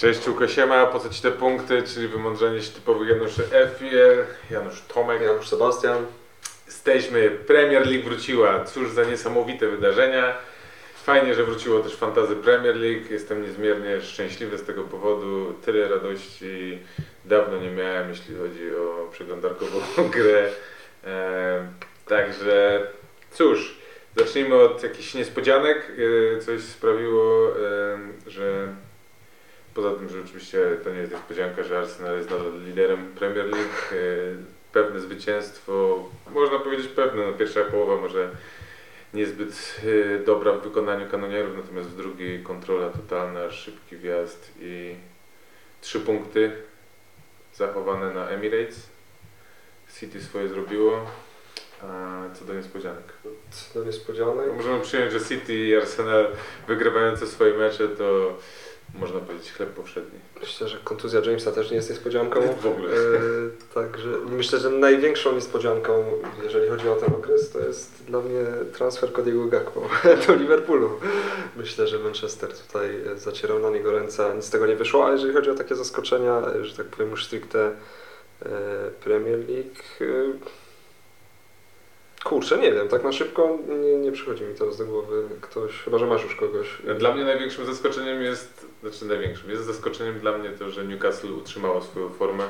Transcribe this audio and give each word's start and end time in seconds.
Cześć 0.00 0.28
Łukasiema, 0.28 0.86
po 0.86 1.00
co 1.00 1.08
Ci 1.08 1.22
te 1.22 1.30
punkty, 1.30 1.82
czyli 1.82 2.08
wymądrzenie 2.08 2.62
się 2.62 2.72
typowych 2.72 3.08
Januszy 3.08 3.42
Efier, 3.52 4.26
Janusz 4.50 4.82
Tomek. 4.82 5.22
Janusz 5.22 5.48
Sebastian. 5.48 6.06
Jesteśmy, 6.66 7.30
Premier 7.30 7.86
League 7.86 8.04
wróciła, 8.04 8.64
cóż 8.64 8.90
za 8.90 9.04
niesamowite 9.04 9.68
wydarzenia. 9.68 10.36
Fajnie, 11.04 11.34
że 11.34 11.44
wróciło 11.44 11.80
też 11.80 11.96
Fantazy 11.96 12.36
Premier 12.36 12.76
League, 12.76 13.04
jestem 13.10 13.42
niezmiernie 13.42 14.00
szczęśliwy 14.00 14.58
z 14.58 14.64
tego 14.64 14.84
powodu. 14.84 15.54
Tyle 15.64 15.88
radości 15.88 16.78
dawno 17.24 17.58
nie 17.58 17.70
miałem, 17.70 18.08
jeśli 18.08 18.34
chodzi 18.36 18.76
o 18.76 19.08
przeglądarkową 19.12 19.80
grę. 20.14 20.48
E, 21.04 21.68
także 22.06 22.86
cóż, 23.30 23.78
zacznijmy 24.16 24.54
od 24.54 24.82
jakichś 24.82 25.14
niespodzianek. 25.14 25.92
E, 26.36 26.40
coś 26.40 26.62
sprawiło, 26.62 27.48
e, 27.48 28.30
że 28.30 28.68
Poza 29.74 29.90
tym, 29.90 30.08
że 30.08 30.20
oczywiście 30.24 30.58
to 30.84 30.90
nie 30.90 30.98
jest 30.98 31.12
niespodzianka, 31.12 31.62
że 31.62 31.78
Arsenal 31.78 32.16
jest 32.16 32.30
nadal 32.30 32.60
liderem 32.64 33.14
Premier 33.14 33.46
League. 33.46 33.92
E, 33.92 33.96
pewne 34.72 35.00
zwycięstwo, 35.00 36.04
można 36.30 36.58
powiedzieć 36.58 36.88
pewne, 36.88 37.26
no 37.26 37.32
pierwsza 37.32 37.64
połowa 37.64 37.96
może 37.96 38.30
niezbyt 39.14 39.80
e, 40.14 40.18
dobra 40.24 40.52
w 40.52 40.62
wykonaniu 40.62 41.10
kanonierów, 41.10 41.56
natomiast 41.56 41.88
w 41.88 41.96
drugiej 41.96 42.42
kontrola 42.42 42.90
totalna, 42.90 43.50
szybki 43.50 43.96
wjazd 43.96 44.52
i 44.60 44.94
trzy 45.80 46.00
punkty 46.00 46.52
zachowane 47.54 48.14
na 48.14 48.28
Emirates. 48.28 48.88
City 49.98 50.22
swoje 50.22 50.48
zrobiło. 50.48 51.06
A 51.82 52.22
co 52.34 52.44
do 52.44 52.54
niespodzianek. 52.54 53.12
Co 53.50 53.80
do 53.80 53.86
niespodzianek. 53.86 54.56
Możemy 54.56 54.80
przyjąć, 54.80 55.12
że 55.12 55.20
City 55.20 55.54
i 55.54 55.76
Arsenal 55.76 56.26
wygrywające 56.68 57.26
swoje 57.26 57.54
mecze 57.54 57.88
to 57.88 58.38
można 58.94 59.20
powiedzieć 59.20 59.52
chleb 59.52 59.70
powszedni. 59.70 60.18
Myślę, 60.40 60.68
że 60.68 60.78
kontuzja 60.84 61.20
Jamesa 61.20 61.52
też 61.52 61.70
nie 61.70 61.76
jest 61.76 61.90
niespodzianką. 61.90 62.40
W 62.60 62.66
ogóle. 62.66 62.92
E, 62.92 62.96
także 63.74 64.08
myślę, 64.26 64.58
że 64.58 64.70
największą 64.70 65.34
niespodzianką, 65.34 66.04
jeżeli 66.42 66.68
chodzi 66.68 66.88
o 66.88 66.96
ten 66.96 67.14
okres, 67.14 67.50
to 67.50 67.58
jest 67.58 68.04
dla 68.06 68.20
mnie 68.20 68.40
transfer 68.72 69.12
Cody'ego 69.12 69.48
Gakpo 69.48 69.88
do 70.26 70.34
Liverpoolu. 70.34 70.90
Myślę, 71.56 71.86
że 71.86 71.98
Manchester 71.98 72.50
tutaj 72.66 73.00
zacierał 73.16 73.58
na 73.58 73.70
niego 73.70 73.92
ręce, 73.92 74.32
nic 74.36 74.44
z 74.44 74.50
tego 74.50 74.66
nie 74.66 74.76
wyszło, 74.76 75.04
ale 75.04 75.14
jeżeli 75.14 75.34
chodzi 75.34 75.50
o 75.50 75.54
takie 75.54 75.74
zaskoczenia, 75.74 76.42
że 76.62 76.76
tak 76.76 76.86
powiem 76.86 77.10
już 77.10 77.26
stricte 77.26 77.72
e, 78.42 78.50
Premier 79.04 79.38
League, 79.38 79.82
e, 80.00 80.60
Kurczę, 82.24 82.58
nie 82.58 82.72
wiem, 82.72 82.88
tak 82.88 83.04
na 83.04 83.12
szybko 83.12 83.58
nie, 83.68 83.96
nie 83.96 84.12
przychodzi 84.12 84.44
mi 84.44 84.54
teraz 84.54 84.78
do 84.78 84.86
głowy 84.86 85.28
ktoś, 85.40 85.72
chyba 85.72 85.98
że 85.98 86.06
masz 86.06 86.24
już 86.24 86.36
kogoś. 86.36 86.66
Dla 86.98 87.14
mnie 87.14 87.24
największym 87.24 87.66
zaskoczeniem 87.66 88.22
jest, 88.22 88.66
znaczy 88.80 89.04
największym, 89.04 89.50
jest 89.50 89.64
zaskoczeniem 89.64 90.20
dla 90.20 90.38
mnie 90.38 90.50
to, 90.50 90.70
że 90.70 90.84
Newcastle 90.84 91.32
utrzymało 91.32 91.82
swoją 91.82 92.08
formę 92.08 92.44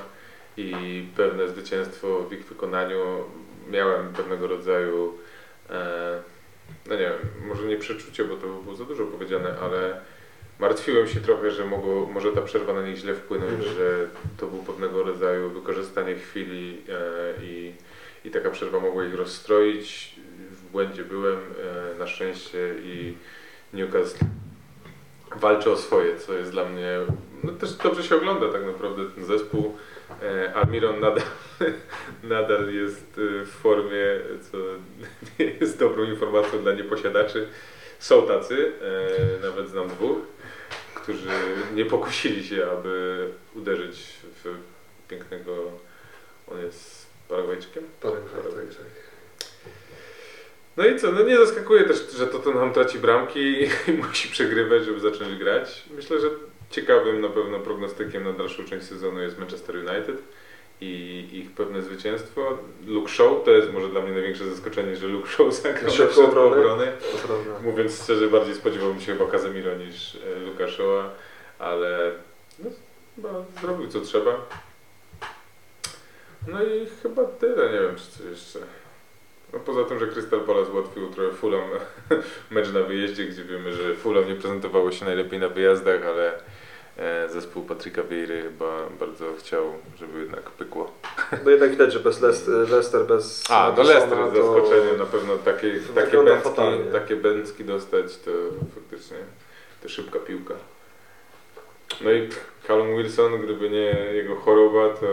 i 0.57 1.05
pewne 1.17 1.49
zwycięstwo 1.49 2.23
w 2.23 2.33
ich 2.33 2.45
wykonaniu. 2.45 2.99
Miałem 3.71 4.13
pewnego 4.13 4.47
rodzaju, 4.47 5.15
e, 5.71 6.23
no 6.87 6.95
nie 6.95 7.01
wiem, 7.01 7.49
może 7.49 7.65
nie 7.65 7.77
przeczucie, 7.77 8.25
bo 8.25 8.37
to 8.37 8.47
by 8.47 8.63
było 8.63 8.75
za 8.75 8.85
dużo 8.85 9.07
powiedziane, 9.07 9.55
ale 9.61 10.01
martwiłem 10.59 11.09
się 11.09 11.21
trochę, 11.21 11.51
że 11.51 11.65
mogło, 11.65 12.07
może 12.07 12.33
ta 12.33 12.43
przerwa 12.43 12.73
na 12.73 12.83
nich 12.83 12.97
źle 12.97 13.15
wpłynąć, 13.15 13.53
mm. 13.53 13.75
że 13.75 14.09
to 14.39 14.47
był 14.47 14.63
pewnego 14.63 15.03
rodzaju 15.03 15.51
wykorzystanie 15.51 16.15
chwili 16.15 16.83
e, 16.89 17.45
i 17.45 17.73
i 18.25 18.31
taka 18.31 18.51
przerwa 18.51 18.81
mogła 18.81 19.05
ich 19.05 19.15
rozstroić. 19.15 20.15
W 20.51 20.71
błędzie 20.73 21.05
byłem 21.05 21.39
e, 21.39 21.99
na 21.99 22.07
szczęście 22.07 22.75
i 22.83 23.15
Newcastle 23.73 24.25
walczy 25.37 25.71
o 25.71 25.77
swoje, 25.77 26.19
co 26.19 26.35
jest 26.35 26.51
dla 26.51 26.65
mnie, 26.65 26.99
no 27.45 27.53
też 27.53 27.73
dobrze 27.73 28.03
się 28.03 28.17
ogląda 28.17 28.53
tak 28.53 28.67
naprawdę 28.67 29.03
ten 29.15 29.25
zespół. 29.25 29.77
E, 30.23 30.55
Almiron 30.55 31.01
nadal, 31.01 31.23
nadal 32.23 32.73
jest 32.75 33.19
e, 33.19 33.45
w 33.45 33.51
formie, 33.51 34.05
co 34.51 34.59
nie 35.39 35.47
jest 35.61 35.79
dobrą 35.79 36.05
informacją 36.05 36.63
dla 36.63 36.73
nieposiadaczy. 36.73 37.49
Są 37.99 38.27
tacy, 38.27 38.73
nawet 39.43 39.69
znam 39.69 39.89
dwóch, 39.89 40.19
którzy 40.95 41.29
nie 41.75 41.85
pokusili 41.85 42.45
się, 42.45 42.67
aby 42.71 43.29
uderzyć 43.55 44.17
w 44.45 44.55
pięknego, 45.09 45.53
on 46.53 46.61
jest 46.61 47.00
Paragwajczykiem? 47.31 47.85
Paragwajczyk. 48.01 49.11
No 50.77 50.87
i 50.87 50.99
co, 50.99 51.13
no 51.13 51.23
nie 51.23 51.37
zaskakuje 51.37 51.85
też, 51.85 52.11
że 52.17 52.27
Tottenham 52.27 52.73
traci 52.73 52.99
bramki 52.99 53.63
i 53.89 53.93
musi 53.93 54.29
przegrywać, 54.29 54.85
żeby 54.85 55.01
zacząć 55.01 55.39
grać. 55.39 55.85
Myślę, 55.97 56.21
że 56.21 56.31
ciekawym 56.71 57.21
na 57.21 57.29
pewno 57.29 57.59
prognostykiem 57.59 58.25
na 58.25 58.33
dalszą 58.33 58.65
część 58.65 58.87
sezonu 58.87 59.21
jest 59.21 59.39
Manchester 59.39 59.77
United 59.77 60.23
i 60.81 61.29
ich 61.33 61.51
pewne 61.51 61.83
zwycięstwo. 61.83 62.59
Luke 62.87 63.13
Shaw 63.13 63.45
to 63.45 63.51
jest 63.51 63.73
może 63.73 63.89
dla 63.89 64.01
mnie 64.01 64.13
największe 64.13 64.51
zaskoczenie, 64.51 64.97
że 64.97 65.07
Luke 65.07 65.29
Shaw 65.29 65.55
zagrał 65.55 65.85
na 65.85 65.91
środku 65.91 66.21
obrony. 66.23 66.93
Mówiąc 67.63 68.03
szczerze, 68.03 68.29
bardziej 68.29 68.55
spodziewałbym 68.55 69.01
się 69.01 69.13
chyba 69.13 69.31
Casemiro 69.31 69.75
niż 69.75 70.17
e, 70.17 70.41
Luka 70.41 70.69
Shawa, 70.69 71.15
ale 71.59 72.13
no, 72.59 72.71
chyba 73.17 73.29
zrobił 73.61 73.89
co 73.89 74.01
trzeba. 74.01 74.47
No 76.47 76.63
i 76.65 76.87
chyba 77.03 77.25
tyle, 77.25 77.73
nie 77.73 77.81
wiem 77.81 77.97
czy 77.97 78.19
coś 78.19 78.27
jeszcze. 78.31 78.59
No 79.53 79.59
poza 79.59 79.85
tym, 79.85 79.99
że 79.99 80.07
Crystal 80.07 80.41
Palace 80.41 80.73
ułatwił 80.73 81.11
trochę 81.11 81.33
Fulham 81.33 81.71
mecz 82.51 82.73
na 82.73 82.81
wyjeździe, 82.81 83.25
gdzie 83.25 83.45
wiemy, 83.45 83.73
że 83.73 83.95
Fulham 83.95 84.29
nie 84.29 84.35
prezentowało 84.35 84.93
się 84.93 85.05
najlepiej 85.05 85.39
na 85.39 85.49
wyjazdach, 85.49 86.07
ale 86.07 86.33
e, 86.97 87.29
zespół 87.29 87.63
Patryka 87.65 88.03
Wiejry 88.03 88.43
chyba 88.43 88.89
bardzo 89.01 89.35
chciał, 89.39 89.75
żeby 89.99 90.21
jednak 90.21 90.51
pykło. 90.51 90.93
No 91.45 91.51
jednak 91.51 91.71
widać, 91.71 91.93
że 91.93 92.01
bez 92.01 92.21
Leicester, 92.71 93.07
bez 93.07 93.51
A, 93.51 93.75
no 93.77 93.83
Leicester 93.83 94.19
jest 94.19 94.37
zaskoczeniem, 94.37 94.99
na 94.99 95.07
pewno 95.07 95.39
takie, 95.39 95.81
takie, 95.95 96.25
bęcki, 96.25 96.61
takie 96.93 97.17
bęcki 97.17 97.65
dostać, 97.65 98.17
to 98.17 98.31
faktycznie 98.75 99.17
to 99.83 99.89
szybka 99.89 100.19
piłka. 100.19 100.55
No 102.01 102.13
i 102.13 102.29
Callum 102.71 102.97
Wilson, 102.97 103.43
gdyby 103.43 103.71
nie 103.71 103.95
jego 104.15 104.37
choroba, 104.37 104.95
to 104.95 105.07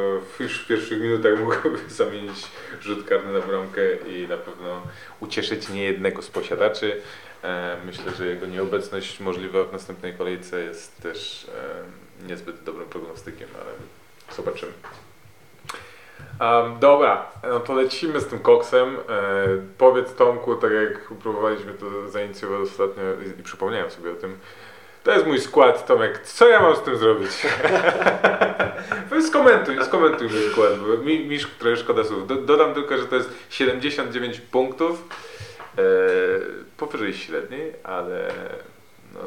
już 0.44 0.64
w 0.64 0.68
pierwszych 0.68 1.02
minutach 1.02 1.40
mógłby 1.44 1.90
zamienić 1.90 2.48
rzut 2.82 3.08
karny 3.08 3.34
na 3.34 3.40
bramkę 3.40 3.82
i 3.96 4.28
na 4.28 4.38
pewno 4.38 4.82
ucieszyć 5.20 5.70
niejednego 5.70 6.22
z 6.22 6.30
posiadaczy. 6.30 7.02
E, 7.44 7.78
myślę, 7.86 8.12
że 8.18 8.28
jego 8.28 8.46
nieobecność 8.46 9.20
możliwa 9.20 9.64
w 9.64 9.74
następnej 9.74 10.14
kolejce 10.14 10.62
jest 10.62 11.02
też 11.02 11.48
e, 12.24 12.28
niezbyt 12.28 12.64
dobrym 12.64 12.90
prognostykiem, 12.90 13.48
ale 13.62 13.72
zobaczymy. 14.36 14.72
Um, 16.42 16.80
dobra, 16.80 17.32
no 17.44 17.60
to 17.60 17.74
lecimy 17.74 18.20
z 18.20 18.28
tym 18.28 18.40
koksem. 18.40 18.96
E, 18.96 18.98
powiedz 19.78 20.14
Tomku, 20.16 20.56
tak 20.56 20.72
jak 20.72 21.08
próbowaliśmy 21.22 21.74
to 21.74 22.10
zainicjować 22.10 22.62
ostatnio 22.62 23.04
i 23.40 23.44
przypomniałem 23.44 23.92
sobie 23.92 24.12
o 24.12 24.16
tym, 24.16 24.38
to 25.08 25.14
jest 25.14 25.26
mój 25.26 25.40
skład, 25.40 25.88
Tomek. 25.88 26.22
Co 26.24 26.50
ja 26.50 26.62
mam 26.62 26.76
z 26.76 26.82
tym 26.82 26.98
zrobić? 26.98 27.30
skomentuj, 29.28 29.86
skomentuj 29.86 30.28
mój 30.30 30.52
skład, 30.52 30.80
bo 30.80 31.04
mi, 31.04 31.26
mi 31.26 31.40
trochę 31.60 31.78
szkoda 31.78 32.04
słów. 32.04 32.28
Do, 32.28 32.36
dodam 32.36 32.74
tylko, 32.74 32.98
że 32.98 33.06
to 33.06 33.16
jest 33.16 33.30
79 33.50 34.40
punktów. 34.40 35.08
E, 35.78 35.82
powyżej 36.78 37.14
średniej, 37.14 37.74
ale 37.84 38.28
no, 39.14 39.20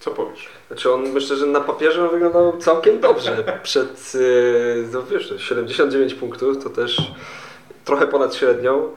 co 0.00 0.10
powiesz? 0.10 0.48
Znaczy 0.66 0.92
on 0.92 1.08
myślę, 1.08 1.36
że 1.36 1.46
na 1.46 1.60
papierze 1.60 2.08
wyglądał 2.08 2.58
całkiem 2.58 3.00
dobrze. 3.00 3.44
Przed, 3.62 4.12
e, 4.14 4.18
no 4.92 5.02
wiesz, 5.02 5.34
79 5.38 6.14
punktów 6.14 6.64
to 6.64 6.70
też 6.70 7.12
trochę 7.84 8.06
ponad 8.06 8.34
średnią. 8.34 8.90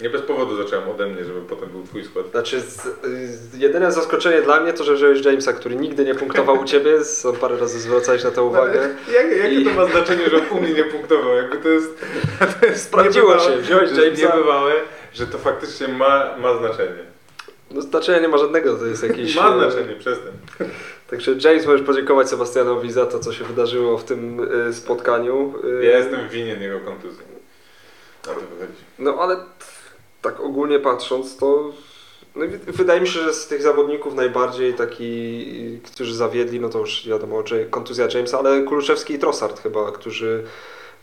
E, 0.00 0.02
nie 0.02 0.10
bez 0.10 0.22
powodu 0.22 0.56
zacząłem 0.56 0.88
ode 0.88 1.06
mnie, 1.06 1.24
żeby 1.24 1.40
potem 1.40 1.68
był 1.68 1.82
twój 1.82 2.04
skład. 2.04 2.30
Znaczy, 2.30 2.60
z, 2.60 2.82
z, 3.30 3.58
jedyne 3.58 3.92
zaskoczenie 3.92 4.42
dla 4.42 4.60
mnie 4.60 4.72
to, 4.72 4.84
że 4.84 4.94
wziąłeś 4.94 5.24
Jamesa, 5.24 5.52
który 5.52 5.76
nigdy 5.76 6.04
nie 6.04 6.14
punktował 6.14 6.60
u 6.60 6.64
ciebie. 6.64 6.92
On 7.24 7.36
parę 7.36 7.56
razy 7.56 7.80
zwracałeś 7.80 8.24
na 8.24 8.30
to 8.30 8.44
uwagę. 8.44 8.88
No, 9.06 9.12
jak, 9.12 9.36
jakie 9.36 9.60
I... 9.60 9.64
to 9.64 9.70
ma 9.70 9.86
znaczenie, 9.86 10.30
że 10.30 10.38
u 10.50 10.60
mnie 10.60 10.72
nie 10.72 10.84
punktował? 10.84 11.36
Jakby 11.36 11.56
to 11.56 11.68
jest, 11.68 12.04
to 12.60 12.66
jest 12.66 12.84
Sprawdziło 12.88 13.38
się, 13.38 13.56
wziąłeś 13.56 13.90
Jamesa. 13.90 14.36
Niebywałe, 14.36 14.72
że 15.12 15.26
to 15.26 15.38
faktycznie 15.38 15.88
ma, 15.88 16.36
ma 16.38 16.58
znaczenie. 16.58 17.10
No 17.70 17.82
znaczenia 17.82 18.18
nie 18.18 18.28
ma 18.28 18.38
żadnego, 18.38 18.76
to 18.76 18.86
jest 18.86 19.02
jakiś... 19.02 19.36
ma 19.36 19.58
znaczenie, 19.58 19.94
przestań. 19.94 20.32
Także 21.10 21.34
James, 21.44 21.66
możesz 21.66 21.82
podziękować 21.82 22.28
Sebastianowi 22.28 22.92
za 22.92 23.06
to, 23.06 23.18
co 23.18 23.32
się 23.32 23.44
wydarzyło 23.44 23.98
w 23.98 24.04
tym 24.04 24.40
y, 24.68 24.74
spotkaniu. 24.74 25.54
Ja 25.82 25.98
jestem 25.98 26.28
winien 26.28 26.62
jego 26.62 26.80
kontuzji. 26.80 27.24
Na 28.26 28.34
to 28.34 28.40
wychodzi. 28.40 28.82
No 28.98 29.16
ale 29.20 29.36
tak 30.22 30.40
ogólnie 30.40 30.78
patrząc, 30.78 31.36
to 31.36 31.72
no, 32.36 32.44
wydaje 32.66 33.00
mi 33.00 33.08
się, 33.08 33.20
że 33.20 33.34
z 33.34 33.46
tych 33.46 33.62
zawodników 33.62 34.14
najbardziej 34.14 34.74
taki, 34.74 35.80
którzy 35.94 36.14
zawiedli, 36.14 36.60
no 36.60 36.68
to 36.68 36.78
już 36.78 37.08
wiadomo, 37.08 37.42
kontuzja 37.70 38.08
Jamesa, 38.14 38.38
ale 38.38 38.62
Kuluszewski 38.62 39.14
i 39.14 39.18
Trossard 39.18 39.60
chyba, 39.60 39.92
którzy 39.92 40.44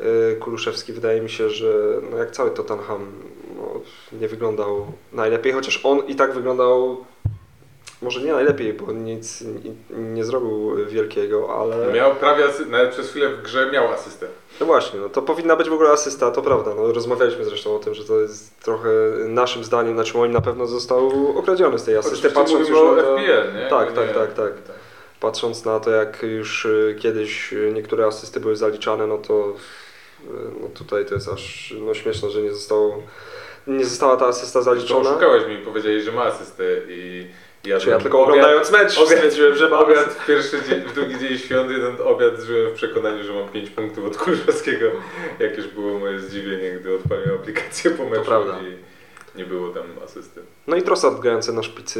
y, 0.01 0.35
Kuluszewski 0.39 0.93
wydaje 0.93 1.21
mi 1.21 1.29
się, 1.29 1.49
że 1.49 2.01
no 2.11 2.17
jak 2.17 2.31
cały 2.31 2.51
Tottenham 2.51 3.11
no, 3.57 3.81
nie 4.19 4.27
wyglądał 4.27 4.85
najlepiej, 5.13 5.53
chociaż 5.53 5.85
on 5.85 6.07
i 6.07 6.15
tak 6.15 6.33
wyglądał 6.33 7.05
może 8.01 8.21
nie 8.21 8.33
najlepiej, 8.33 8.73
bo 8.73 8.91
nic 8.91 9.43
nie, 9.89 10.25
zrobił 10.25 10.85
wielkiego, 10.85 11.61
ale... 11.61 11.93
Miał 11.93 12.15
prawie, 12.15 12.43
nawet 12.67 12.91
przez 12.91 13.09
chwilę 13.09 13.29
w 13.29 13.41
grze 13.41 13.71
miał 13.71 13.87
asystę. 13.93 14.27
No 14.59 14.65
właśnie, 14.65 14.99
no 14.99 15.09
to 15.09 15.21
powinna 15.21 15.55
być 15.55 15.69
w 15.69 15.73
ogóle 15.73 15.89
asysta, 15.89 16.31
to 16.31 16.41
prawda. 16.41 16.71
No, 16.75 16.93
rozmawialiśmy 16.93 17.45
zresztą 17.45 17.75
o 17.75 17.79
tym, 17.79 17.93
że 17.93 18.03
to 18.03 18.19
jest 18.19 18.59
trochę 18.59 18.89
naszym 19.27 19.63
zdaniem, 19.63 19.93
znaczy 19.93 20.19
on 20.19 20.31
na 20.31 20.41
pewno 20.41 20.67
został 20.67 21.11
okradziony 21.37 21.79
z 21.79 21.83
tej 21.83 21.95
asysty, 21.97 22.17
Oczywiście 22.17 22.39
patrząc 22.41 22.69
już 22.69 22.79
na 22.81 23.01
FPL, 23.03 23.53
nie? 23.63 23.69
Tak, 23.69 23.89
Nie- 23.89 23.95
tak, 23.95 24.13
tak, 24.13 24.33
tak. 24.33 24.53
patrząc 25.19 25.65
na 25.65 25.79
to, 25.79 25.91
jak 25.91 26.23
już 26.23 26.65
y, 26.65 26.95
kiedyś 26.99 27.53
y, 27.53 27.71
niektóre 27.73 28.05
asysty 28.05 28.39
były 28.39 28.55
zaliczane, 28.55 29.07
no 29.07 29.17
to 29.17 29.49
y, 29.49 30.25
no 30.61 30.67
tutaj 30.73 31.05
to 31.05 31.13
jest 31.13 31.27
aż 31.29 31.73
no, 31.81 31.93
śmieszne, 31.93 32.29
że 32.29 32.41
nie 32.41 32.53
zostało, 32.53 33.03
nie 33.67 33.85
została 33.85 34.17
ta 34.17 34.25
asysta 34.25 34.61
zaliczona. 34.61 35.09
oszukałeś 35.09 35.47
mi 35.47 35.53
i 35.53 35.57
powiedziałeś, 35.65 36.03
że 36.03 36.11
ma 36.11 36.23
asystę 36.23 36.63
i 36.89 37.27
ja, 37.67 37.77
ja 37.87 37.97
tylko 37.99 38.17
obiad- 38.17 38.29
oglądając 38.29 38.71
mecz 38.71 38.97
obiad- 38.97 39.05
stwierdziłem, 39.17 39.55
że 39.55 39.69
ma 39.69 39.79
Obiad 39.79 40.05
w 40.13 40.25
pierwszy 40.25 40.61
dzień, 40.69 40.81
w 40.81 40.93
drugi 40.93 41.19
dzień 41.19 41.37
świąt, 41.37 41.71
jeden 41.71 41.95
obiad 42.03 42.39
żyłem 42.39 42.71
w 42.71 42.73
przekonaniu, 42.73 43.23
że 43.23 43.33
mam 43.33 43.49
5 43.49 43.69
punktów 43.69 44.05
od 44.05 44.17
Kurzowskiego. 44.17 44.91
Jakież 45.39 45.67
było 45.67 45.99
moje 45.99 46.19
zdziwienie, 46.19 46.71
gdy 46.71 46.95
odpaliłem 46.95 47.35
aplikację 47.35 47.91
po 47.91 48.05
meczu 48.05 48.31
i 48.63 49.37
nie 49.37 49.45
było 49.45 49.69
tam 49.69 49.83
asysty. 50.05 50.41
No 50.67 50.75
i 50.75 50.81
Trossard 50.81 51.19
grający 51.19 51.53
na 51.53 51.63
szpicy 51.63 51.99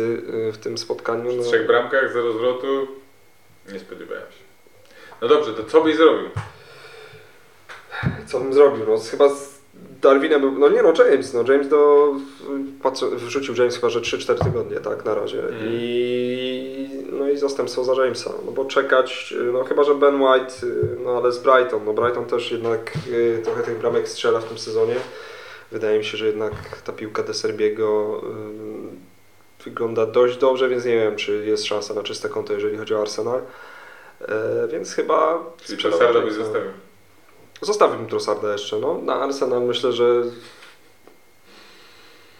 y, 0.50 0.52
w 0.52 0.58
tym 0.58 0.78
spotkaniu. 0.78 1.32
W 1.34 1.38
No, 1.38 1.44
trzech 1.44 1.68
bramkach, 1.68 2.14
zero 2.14 2.34
zwrotu, 2.34 2.88
nie 3.74 3.80
spodziewałem 3.80 4.22
się. 4.24 4.44
No 5.22 5.28
dobrze, 5.28 5.54
to 5.54 5.64
co 5.64 5.82
byś 5.82 5.96
zrobił? 5.96 6.30
Co 8.28 8.40
bym 8.40 8.54
zrobił? 8.54 8.86
No 8.88 8.98
chyba 9.12 9.30
z 9.30 9.57
Darwinem, 10.02 10.42
był- 10.42 10.60
no 10.60 10.70
nie 10.70 10.84
no 10.84 10.94
James, 10.98 11.34
no 11.34 11.44
James 11.54 11.68
do, 11.70 12.14
wrzucił 13.16 13.56
James 13.56 13.76
chyba, 13.76 13.90
że 13.90 14.02
3-4 14.02 14.44
tygodnie, 14.44 14.80
tak, 14.80 15.06
na 15.06 15.16
razie. 15.16 15.40
Mhm. 15.40 15.62
I, 15.72 16.90
no 17.12 17.30
i 17.30 17.38
zastępstwo 17.38 17.84
za 17.84 18.04
Jamesa, 18.04 18.32
no 18.46 18.52
bo 18.52 18.66
czekać, 18.66 19.34
no 19.54 19.64
chyba, 19.64 19.84
że 19.84 19.96
Ben 19.96 20.22
White, 20.22 20.54
no 21.06 21.18
ale 21.18 21.32
z 21.32 21.40
Brighton, 21.40 21.86
no 21.86 21.94
Brighton 21.94 22.26
też 22.26 22.52
jednak 22.52 22.94
y, 23.12 23.42
trochę 23.44 23.64
tych 23.64 23.78
bramek 23.78 24.10
strzela 24.10 24.40
w 24.40 24.46
tym 24.46 24.58
sezonie. 24.58 24.96
Wydaje 25.72 25.98
mi 25.98 26.06
się, 26.06 26.18
że 26.18 26.26
jednak 26.26 26.54
ta 26.86 26.94
piłka 26.94 27.24
De 27.24 27.34
Serbiego 27.34 28.22
y, 29.62 29.64
wygląda 29.64 30.06
dość 30.06 30.38
dobrze, 30.38 30.70
więc 30.70 30.86
nie 30.86 30.96
wiem, 30.96 31.16
czy 31.16 31.46
jest 31.46 31.66
szansa 31.66 31.94
na 31.94 32.04
czyste 32.04 32.30
konto, 32.30 32.54
jeżeli 32.54 32.78
chodzi 32.78 32.96
o 32.96 33.02
Arsenal. 33.02 33.42
E, 34.22 34.68
więc 34.72 34.94
chyba 34.94 35.44
Czyli 35.66 35.84
byś 35.84 35.84
Jamesa. 36.16 36.32
zostawił. 36.32 36.72
Zostawiłbym 37.62 38.08
Trossarda 38.08 38.52
jeszcze, 38.52 38.80
no. 38.80 39.02
Na 39.02 39.16
Arsenal 39.16 39.62
myślę, 39.62 39.92
że... 39.92 40.24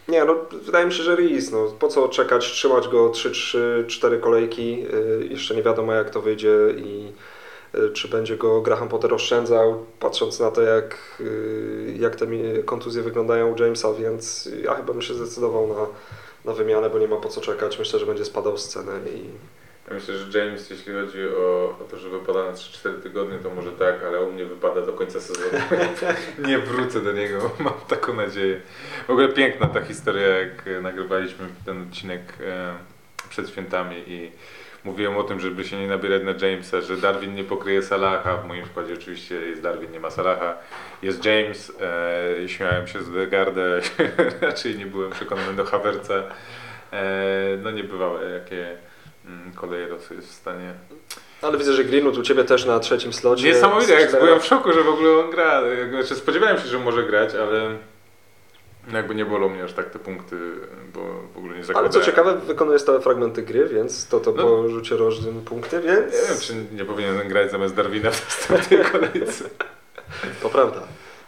Nie, 0.08 0.24
no 0.24 0.36
wydaje 0.52 0.86
mi 0.86 0.92
się, 0.92 1.02
że 1.02 1.16
Reis, 1.16 1.52
no. 1.52 1.66
Po 1.78 1.88
co 1.88 2.08
czekać, 2.08 2.52
trzymać 2.52 2.88
go 2.88 3.10
3-3-4 3.10 4.20
kolejki, 4.20 4.80
yy, 4.80 5.28
jeszcze 5.30 5.54
nie 5.54 5.62
wiadomo 5.62 5.92
jak 5.92 6.10
to 6.10 6.22
wyjdzie 6.22 6.56
i 6.76 7.12
yy, 7.74 7.90
czy 7.92 8.08
będzie 8.08 8.36
go 8.36 8.60
Graham 8.60 8.88
Potter 8.88 9.14
oszczędzał, 9.14 9.84
patrząc 10.00 10.40
na 10.40 10.50
to 10.50 10.62
jak, 10.62 10.96
yy, 11.20 11.94
jak 11.98 12.16
te 12.16 12.26
kontuzje 12.64 13.02
wyglądają 13.02 13.54
u 13.54 13.62
Jamesa, 13.62 13.92
więc 13.92 14.48
ja 14.62 14.74
chyba 14.74 14.92
bym 14.92 15.02
się 15.02 15.14
zdecydował 15.14 15.66
na, 15.66 15.86
na 16.44 16.52
wymianę, 16.52 16.90
bo 16.90 16.98
nie 16.98 17.08
ma 17.08 17.16
po 17.16 17.28
co 17.28 17.40
czekać. 17.40 17.78
Myślę, 17.78 17.98
że 17.98 18.06
będzie 18.06 18.24
spadał 18.24 18.58
z 18.58 18.68
ceny 18.68 18.92
i 19.14 19.24
Ja 19.88 19.94
myślę, 19.94 20.14
że 20.18 20.38
James, 20.38 20.70
jeśli 20.70 20.92
chodzi 20.92 21.28
o, 21.28 21.76
o 21.80 21.84
to, 21.90 21.98
że 21.98 22.08
wypada 22.08 22.44
na 22.44 22.52
3-4 22.52 23.02
tygodnie, 23.02 23.38
to 23.38 23.50
może 23.50 23.72
tak, 23.72 24.04
ale 24.04 24.22
u 24.22 24.32
mnie 24.32 24.44
wypada 24.44 24.80
do 24.80 24.92
końca 24.92 25.20
sezonu. 25.20 25.62
Nie 26.48 26.58
wrócę 26.58 27.00
do 27.00 27.12
niego, 27.12 27.50
mam 27.58 27.74
taką 27.88 28.14
nadzieję. 28.14 28.60
W 29.06 29.10
ogóle 29.10 29.28
piękna 29.28 29.66
ta 29.66 29.80
historia, 29.80 30.28
jak 30.28 30.64
nagrywaliśmy 30.82 31.46
ten 31.66 31.82
odcinek 31.82 32.20
e, 32.40 32.74
przed 33.30 33.48
świętami 33.48 33.96
i 34.06 34.32
mówiłem 34.84 35.16
o 35.16 35.22
tym, 35.22 35.40
żeby 35.40 35.64
się 35.64 35.78
nie 35.78 35.86
nabierać 35.86 36.22
na 36.22 36.46
Jamesa, 36.46 36.80
że 36.80 36.96
Darwin 36.96 37.34
nie 37.34 37.44
pokryje 37.44 37.82
Salaha. 37.82 38.36
W 38.36 38.46
moim 38.46 38.66
składzie 38.66 38.94
oczywiście 38.94 39.34
jest 39.34 39.62
Darwin, 39.62 39.92
nie 39.92 40.00
ma 40.00 40.10
Salaha. 40.10 40.54
Jest 41.02 41.24
James, 41.24 41.72
e, 41.80 42.48
śmiałem 42.48 42.86
się 42.86 43.02
z 43.02 43.10
Degarda, 43.10 43.62
raczej 44.40 44.78
nie 44.78 44.86
byłem 44.86 45.10
przekonany 45.10 45.52
do 45.54 45.64
Havertza. 45.64 46.22
E, 46.92 47.58
no 47.62 47.70
niebywałe, 47.70 48.30
jakie 48.30 48.76
koleje 49.54 49.86
losu 49.88 50.14
jest 50.14 50.28
w 50.28 50.34
stanie 50.34 50.74
Ale 51.42 51.58
widzę, 51.58 51.72
że 51.72 51.84
Greenwood 51.84 52.18
u 52.18 52.22
Ciebie 52.22 52.44
też 52.44 52.64
na 52.64 52.80
trzecim 52.80 53.12
slocie. 53.12 53.44
Niesamowite, 53.44 53.92
jak 54.00 54.10
byłem 54.20 54.40
w 54.40 54.44
szoku, 54.44 54.72
że 54.72 54.82
w 54.82 54.88
ogóle 54.88 55.10
on 55.24 55.30
gra. 55.30 55.62
Znaczy, 55.90 56.14
spodziewałem 56.14 56.56
się, 56.58 56.64
że 56.66 56.78
może 56.78 57.02
grać, 57.02 57.34
ale 57.34 57.76
jakby 58.92 59.14
nie 59.14 59.24
bolą 59.24 59.48
mnie 59.48 59.64
aż 59.64 59.72
tak 59.72 59.90
te 59.90 59.98
punkty, 59.98 60.36
bo 60.94 61.00
w 61.34 61.38
ogóle 61.38 61.52
nie 61.52 61.58
Ale 61.58 61.64
zakładałem. 61.64 61.92
co 61.92 62.00
ciekawe, 62.00 62.36
wykonuje 62.36 62.78
stałe 62.78 63.00
fragmenty 63.00 63.42
gry, 63.42 63.68
więc 63.68 64.08
to 64.08 64.20
to 64.20 64.32
No. 64.32 64.42
po 64.42 64.68
rzucie 64.68 64.96
rożnym 64.96 65.40
punkty, 65.44 65.80
więc 65.80 66.12
Nie 66.12 66.28
wiem, 66.28 66.40
czy 66.40 66.76
nie 66.76 66.84
powinienem 66.84 67.28
grać 67.28 67.50
zamiast 67.50 67.74
Darwina 67.74 68.10
w 68.10 68.24
następnej 68.50 68.84
kolejce. 68.92 69.44
to 70.42 70.48
prawda. 70.48 70.80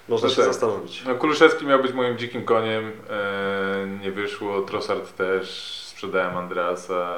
Można 0.08 0.29
No 0.29 0.35
się 0.35 0.43
tak. 0.43 0.52
zastanowić. 0.52 1.05
No, 1.05 1.14
Kuluszewski 1.14 1.67
miał 1.67 1.82
być 1.82 1.93
moim 1.93 2.19
dzikim 2.19 2.44
koniem, 2.44 2.93
e, 3.11 3.87
nie 4.02 4.11
wyszło. 4.12 4.62
Trossard 4.62 5.17
też, 5.17 5.50
sprzedałem 5.87 6.37
Andreasa. 6.37 7.17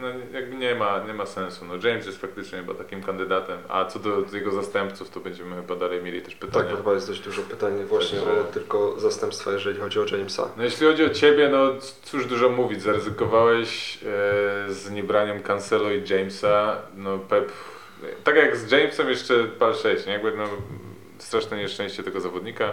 No, 0.00 0.06
jakby 0.32 0.56
nie 0.56 0.74
ma, 0.74 1.04
nie 1.06 1.14
ma 1.14 1.26
sensu. 1.26 1.64
No, 1.64 1.88
James 1.88 2.06
jest 2.06 2.20
faktycznie 2.20 2.58
chyba 2.58 2.74
takim 2.74 3.02
kandydatem, 3.02 3.58
a 3.68 3.84
co 3.84 3.98
do 3.98 4.24
jego 4.32 4.50
zastępców, 4.50 5.10
to 5.10 5.20
będziemy 5.20 5.56
chyba 5.56 5.76
dalej 5.76 6.02
mieli 6.02 6.22
też 6.22 6.34
Tak, 6.34 6.40
pytania. 6.40 6.70
bo 6.70 6.76
chyba 6.76 6.92
jest 6.92 7.08
dość 7.08 7.20
dużo 7.20 7.42
pytań 7.42 7.84
właśnie 7.84 8.18
Także- 8.20 8.40
o 8.40 8.44
tylko 8.44 9.00
zastępstwa, 9.00 9.52
jeżeli 9.52 9.80
chodzi 9.80 9.98
o 10.00 10.04
Jamesa. 10.16 10.48
No 10.56 10.64
jeśli 10.64 10.86
chodzi 10.86 11.04
o 11.04 11.10
Ciebie, 11.10 11.48
no 11.48 11.58
cóż 12.02 12.26
dużo 12.26 12.48
mówić, 12.48 12.82
zaryzykowałeś 12.82 13.96
e, 13.96 13.98
z 14.72 14.90
niebraniem 14.90 15.42
Cancelo 15.42 15.90
i 15.90 16.02
Jamesa, 16.10 16.76
no 16.96 17.18
Pep, 17.18 17.52
tak 18.24 18.36
jak 18.36 18.56
z 18.56 18.70
Jamesem 18.70 19.08
jeszcze 19.08 19.44
pal 19.44 19.74
6, 19.74 20.06
nie? 20.06 20.12
Jakby 20.12 20.32
no 20.36 20.44
straszne 21.18 21.56
nieszczęście 21.56 22.02
tego 22.02 22.20
zawodnika, 22.20 22.72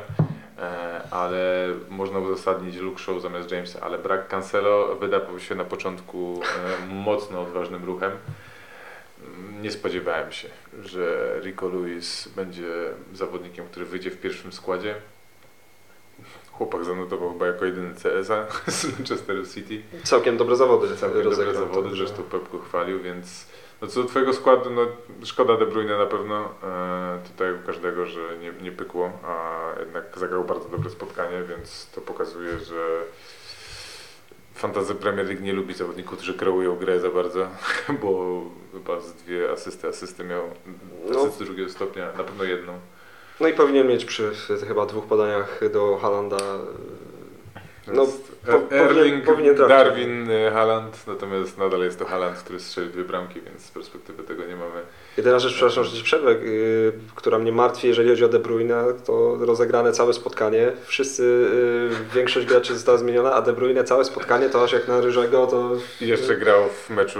ale 1.11 1.69
można 1.89 2.19
uzasadnić 2.19 2.75
Luke 2.75 2.99
Show 2.99 3.21
zamiast 3.21 3.51
Jamesa, 3.51 3.81
ale 3.81 3.97
brak 3.97 4.27
Cancelo 4.27 4.95
wydawał 4.95 5.39
się 5.39 5.55
na 5.55 5.65
początku 5.65 6.41
e, 6.81 6.93
mocno 6.93 7.41
odważnym 7.41 7.85
ruchem. 7.85 8.11
Nie 9.61 9.71
spodziewałem 9.71 10.31
się, 10.31 10.47
że 10.83 11.35
Rico 11.43 11.69
Lewis 11.69 12.27
będzie 12.27 12.69
zawodnikiem, 13.13 13.65
który 13.65 13.85
wyjdzie 13.85 14.11
w 14.11 14.21
pierwszym 14.21 14.51
składzie. 14.53 14.95
Chłopak 16.51 16.85
zanotował 16.85 17.33
chyba 17.33 17.47
jako 17.47 17.65
jedyny 17.65 17.93
CSA 17.93 18.45
z 18.71 18.97
Manchester 18.97 19.50
City. 19.53 19.81
Całkiem 20.03 20.38
dobre 20.38 20.55
zawody. 20.55 20.95
Całkiem 20.95 21.24
dobre 21.24 21.53
zawody, 21.53 21.89
zresztą 21.95 22.24
Pep 22.24 22.51
go 22.51 22.59
chwalił, 22.59 23.01
więc 23.01 23.47
co 23.88 24.04
do 24.04 24.10
Twojego 24.10 24.34
składu, 24.34 24.70
no 24.70 24.82
szkoda 25.24 25.58
De 25.58 25.65
Bruyne 25.65 25.98
na 25.98 26.06
pewno, 26.06 26.50
e, 26.63 27.20
tutaj 27.27 27.54
u 27.54 27.65
każdego, 27.65 28.06
że 28.06 28.38
nie, 28.38 28.51
nie 28.62 28.72
pykło, 28.72 29.12
a 29.24 29.60
jednak 29.80 30.04
zagrał 30.15 30.44
bardzo 30.44 30.70
dobre 30.70 30.89
spotkanie, 30.89 31.44
więc 31.44 31.89
to 31.96 32.01
pokazuje, 32.01 32.60
że 32.60 33.01
Fantasy 34.56 34.96
Premier 34.96 35.27
League 35.27 35.42
nie 35.44 35.54
lubi 35.54 35.74
zawodników, 35.74 36.18
którzy 36.18 36.34
kreują 36.34 36.75
grę 36.75 37.00
za 37.00 37.10
bardzo, 37.10 37.48
bo 38.01 38.42
chyba 38.74 39.01
z 39.01 39.13
dwie 39.13 39.51
asysty, 39.51 39.88
asysty 39.88 40.24
miał, 40.24 40.44
No. 41.12 41.20
asysty 41.22 41.46
drugiego 41.46 41.70
stopnia, 41.70 42.06
na 42.18 42.24
pewno 42.24 42.44
jedną. 42.44 42.74
No 43.39 43.48
i 43.48 43.54
powinien 43.54 43.88
mieć 43.88 44.06
przy 44.06 44.32
chyba 44.68 44.86
dwóch 44.86 45.06
podaniach 45.06 45.60
do 45.74 45.98
Halanda. 46.01 46.38
No, 47.88 48.08
po- 48.45 48.59
powinien- 48.59 48.85
Erling, 48.89 49.25
powinien. 49.25 49.55
Darwin, 49.55 50.31
e, 50.31 50.51
Haaland, 50.51 51.07
natomiast 51.07 51.57
nadal 51.57 51.81
jest 51.81 51.99
to 51.99 52.05
Haaland, 52.05 52.37
który 52.37 52.59
strzelił 52.59 52.91
dwie 52.91 53.03
bramki, 53.03 53.41
więc 53.41 53.65
z 53.65 53.71
perspektywy 53.71 54.23
tego 54.23 54.45
nie 54.45 54.55
mamy. 54.55 54.81
Jedyna 55.17 55.39
rzecz, 55.39 55.53
przepraszam, 55.53 55.83
że 55.83 55.97
ci 55.97 56.03
przerwę, 56.03 56.31
yy, 56.33 56.93
która 57.15 57.39
mnie 57.39 57.51
martwi, 57.51 57.87
jeżeli 57.87 58.09
chodzi 58.09 58.25
o 58.25 58.27
De 58.27 58.39
Bruyne, 58.39 58.83
to 59.05 59.37
rozegrane 59.39 59.91
całe 59.91 60.13
spotkanie. 60.13 60.71
Wszyscy, 60.85 61.47
yy, 61.91 62.15
większość 62.15 62.47
graczy 62.47 62.73
została 62.73 62.97
zmieniona, 62.97 63.33
a 63.33 63.41
De 63.41 63.53
Bruyne 63.53 63.83
całe 63.83 64.05
spotkanie 64.05 64.49
to 64.49 64.63
aż 64.63 64.71
jak 64.73 64.87
na 64.87 65.01
Ryżego, 65.01 65.47
to 65.47 65.71
I 66.01 66.07
jeszcze 66.07 66.35
grał 66.35 66.63
w 66.69 66.89
meczu 66.89 67.19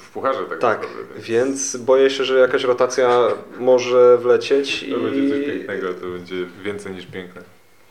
w 0.00 0.10
Pucharze 0.10 0.38
tak, 0.38 0.58
tak. 0.58 0.80
naprawdę. 0.82 1.20
Więc 1.20 1.76
boję 1.76 2.10
się, 2.10 2.24
że 2.24 2.38
jakaś 2.38 2.64
rotacja 2.64 3.28
może 3.58 4.18
wlecieć 4.18 4.80
To 4.80 4.86
i... 4.86 5.00
będzie 5.02 5.28
coś 5.36 5.46
pięknego, 5.46 5.94
to 5.94 6.06
będzie 6.06 6.34
więcej 6.64 6.92
niż 6.92 7.06
piękne. 7.06 7.42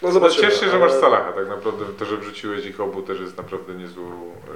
No 0.01 0.07
No 0.07 0.13
zobaczymy. 0.13 0.47
Cieszę 0.47 0.65
się, 0.65 0.71
że 0.71 0.79
masz 0.79 0.91
Salaha, 0.91 1.31
tak 1.31 1.47
naprawdę 1.47 1.85
to, 1.99 2.05
że 2.05 2.17
wrzuciłeś 2.17 2.65
ich 2.65 2.81
obu 2.81 3.01
też 3.01 3.19
jest 3.19 3.37
naprawdę 3.37 3.73
niezłą 3.73 4.03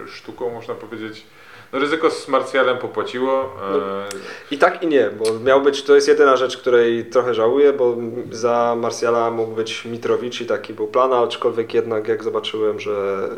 e, 0.03 0.08
sztuką, 0.08 0.50
można 0.50 0.74
powiedzieć. 0.74 1.25
No 1.74 1.79
ryzyko 1.79 2.12
z 2.12 2.27
Marsjalem 2.27 2.77
popłaciło. 2.77 3.41
e, 3.41 4.08
I 4.51 4.58
tak 4.58 4.84
i 4.84 4.88
nie, 4.88 5.10
bo 5.10 5.39
miał 5.39 5.62
być, 5.62 5.84
to 5.84 5.96
jest 5.96 6.08
jedyna 6.08 6.38
rzecz, 6.38 6.58
której 6.58 7.05
trochę 7.05 7.34
żałuję, 7.34 7.74
bo 7.74 7.98
za 8.31 8.75
Marsjala 8.77 9.31
mógł 9.31 9.51
być 9.51 9.86
Mitrowicz 9.86 10.41
i 10.41 10.46
taki 10.46 10.74
był 10.74 10.88
plan, 10.88 11.13
aczkolwiek 11.13 11.74
jednak 11.74 12.08
jak 12.08 12.24
zobaczyłem, 12.24 12.79
że 12.79 13.29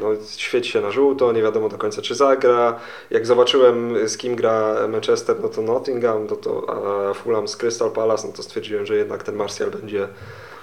no, 0.00 0.08
świeci 0.36 0.70
się 0.70 0.80
na 0.80 0.90
żółto, 0.90 1.32
nie 1.32 1.42
wiadomo 1.42 1.68
do 1.68 1.78
końca 1.78 2.02
czy 2.02 2.14
zagra, 2.14 2.80
jak 3.10 3.26
zobaczyłem 3.26 4.08
z 4.08 4.16
kim 4.16 4.36
gra 4.36 4.74
Manchester, 4.88 5.36
no 5.42 5.48
to 5.48 5.62
Nottingham, 5.62 6.26
no 6.30 6.36
to, 6.36 6.66
a 7.10 7.14
Fulham 7.14 7.48
z 7.48 7.56
Crystal 7.56 7.90
Palace, 7.90 8.26
no 8.26 8.32
to 8.32 8.42
stwierdziłem, 8.42 8.86
że 8.86 8.96
jednak 8.96 9.22
ten 9.22 9.36
Marsjal 9.36 9.70
będzie 9.70 10.08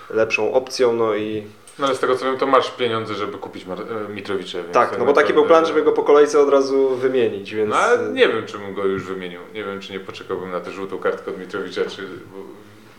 lepszą 0.10 0.54
opcją, 0.54 0.94
no 0.94 1.16
i 1.16 1.44
No 1.80 1.86
ale 1.88 1.96
z 1.96 2.00
tego 2.00 2.16
co 2.16 2.26
wiem, 2.26 2.38
to 2.38 2.46
masz 2.48 2.72
pieniądze, 2.72 3.14
żeby 3.16 3.38
kupić 3.38 3.66
e, 4.10 4.14
Mitrowicza. 4.14 4.58
tak, 4.72 5.00
no 5.00 5.06
bo 5.06 5.14
taki 5.14 5.34
był 5.34 5.46
plan, 5.46 5.66
żeby 5.66 5.84
go 5.84 5.92
po 5.92 6.04
kolejce 6.04 6.40
od 6.40 6.50
razu 6.50 6.96
wymienić, 6.96 7.54
więc... 7.54 7.70
No 7.70 7.76
ale 7.76 8.10
nie 8.14 8.28
wiem, 8.28 8.46
czemu 8.46 8.74
go 8.74 8.86
już 8.86 9.04
wymienił. 9.04 9.42
Nie 9.54 9.64
wiem, 9.64 9.80
czy 9.80 9.94
nie 9.94 10.00
poczekałbym 10.00 10.52
na 10.52 10.60
tę 10.60 10.72
żółtą 10.72 10.98
kartkę 11.00 11.32
od 11.32 11.40
Mitrowicza, 11.40 11.86
czy 11.86 12.02
bo 12.02 12.38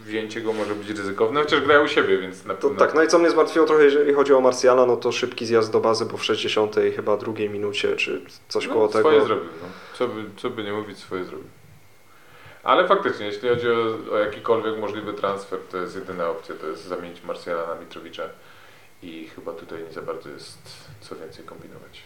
wzięcie 0.05 0.41
go 0.41 0.53
może 0.53 0.75
być 0.75 0.89
ryzykowne, 0.89 1.41
chociaż 1.41 1.61
grają 1.61 1.85
u 1.85 1.89
siebie, 1.89 2.19
więc 2.19 2.45
na 2.45 2.55
To 2.55 2.61
pewno... 2.69 2.79
tak, 2.87 2.95
no 2.95 3.03
i 3.03 3.09
co 3.09 3.19
mnie 3.19 3.31
zmartwiło 3.31 3.67
trochę, 3.67 3.85
jeżeli 3.85 4.15
chodzi 4.15 4.33
o 4.35 4.41
Marsjala, 4.41 4.87
no 4.87 4.97
to 4.97 5.13
szybki 5.13 5.47
zjazd 5.47 5.73
do 5.73 5.81
bazy, 5.81 6.07
bo 6.07 6.17
w 6.17 6.25
60 6.25 6.77
chyba 6.97 7.17
drugiej 7.17 7.51
minucie, 7.51 7.97
czy 7.97 8.21
coś 8.49 8.67
no, 8.67 8.73
koło 8.75 8.89
tego. 8.89 9.01
Swoje 9.09 9.25
zrobił, 9.25 9.45
no. 9.63 9.69
Co 9.99 10.09
by, 10.09 10.25
co 10.37 10.51
by 10.51 10.65
nie 10.65 10.73
mówić, 10.73 10.99
swoje 10.99 11.25
zrobił. 11.25 11.47
Ale 12.67 12.89
faktycznie, 12.89 13.27
jeśli 13.27 13.49
chodzi 13.49 13.69
o, 13.71 14.13
o 14.13 14.19
jakikolwiek 14.19 14.79
możliwy 14.79 15.13
transfer, 15.13 15.59
to 15.71 15.77
jest 15.77 15.95
jedyna 15.95 16.29
opcja, 16.29 16.55
to 16.55 16.67
jest 16.67 16.85
zamienić 16.85 17.23
Marsjala 17.23 17.67
na 17.67 17.75
Mitrowicza 17.75 18.23
i 19.03 19.29
chyba 19.35 19.53
tutaj 19.53 19.83
nie 19.85 19.93
za 19.93 20.03
bardzo 20.03 20.29
jest 20.29 20.59
co 21.01 21.17
więcej 21.17 21.45
kombinować. 21.45 22.03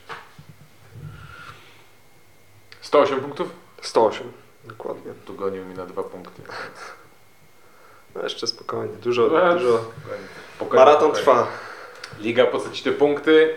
108 2.80 3.20
punktów? 3.20 3.48
108, 3.82 4.32
dokładnie. 4.64 5.12
Tu 5.24 5.34
gonił 5.34 5.64
mi 5.66 5.74
na 5.74 5.86
dwa 5.86 6.02
punkty. 6.02 6.42
No 8.14 8.22
jeszcze 8.22 8.46
spokojnie, 8.46 8.96
dużo, 8.96 9.28
No, 9.28 9.54
dużo. 9.54 9.84
Spokojnie, 10.56 10.84
Maraton 10.84 11.16
spokojnie. 11.16 11.22
trwa. 11.22 11.46
Liga, 12.18 12.46
po 12.46 12.58
co 12.58 12.70
ci 12.70 12.84
te 12.84 12.92
punkty? 12.92 13.54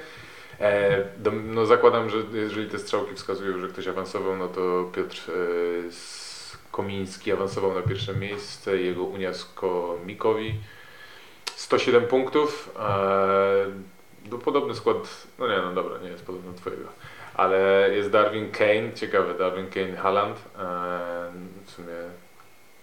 E, 0.59 1.03
do, 1.17 1.31
no 1.31 1.65
zakładam, 1.65 2.09
że 2.09 2.17
jeżeli 2.33 2.69
te 2.69 2.79
strzałki 2.79 3.15
wskazują, 3.15 3.59
że 3.59 3.67
ktoś 3.67 3.87
awansował, 3.87 4.37
no 4.37 4.47
to 4.47 4.89
Piotr 4.93 5.17
e, 5.17 5.91
z 5.91 6.22
Komiński 6.73 7.31
awansował 7.31 7.73
na 7.73 7.81
pierwsze 7.81 8.15
miejsce, 8.15 8.77
jego 8.77 9.03
Uniasko 9.03 9.97
Mikowi 10.05 10.55
107 11.55 12.07
punktów. 12.07 12.71
E, 12.79 13.65
no, 14.31 14.37
podobny 14.37 14.75
skład, 14.75 15.27
no 15.39 15.47
nie, 15.47 15.57
no 15.57 15.73
dobra, 15.73 15.97
nie 15.97 16.09
jest 16.09 16.25
podobny 16.25 16.51
do 16.51 16.57
twojego. 16.57 16.85
Ale 17.33 17.89
jest 17.91 18.09
Darwin 18.09 18.51
Kane, 18.51 18.93
ciekawy 18.95 19.33
Darwin 19.33 19.69
Kane 19.69 19.95
Haaland. 19.95 20.37
E, 20.37 20.41
w 21.65 21.71
sumie 21.71 21.93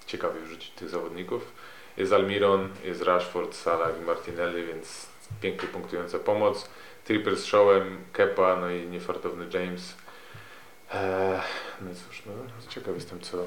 ciekawie 0.07 0.41
wrzucić 0.41 0.71
tych 0.71 0.89
zawodników. 0.89 1.53
Jest 1.97 2.13
Almiron, 2.13 2.69
jest 2.85 3.03
Rashford, 3.03 3.55
Salah 3.55 3.99
i 4.03 4.05
Martinelli, 4.05 4.65
więc 4.65 5.07
pięknie 5.41 5.69
punktująca 5.69 6.19
pomoc. 6.19 6.71
Tripper 7.05 7.37
z 7.37 7.45
Showem, 7.45 7.99
Kepa, 8.13 8.57
no 8.57 8.71
i 8.71 8.87
niefartowny 8.87 9.47
James. 9.53 9.97
Eee, 10.95 11.41
no 11.85 11.91
cóż, 12.09 12.23
no, 12.27 12.33
ciekaw 12.69 12.95
jestem 12.95 13.21
co... 13.21 13.39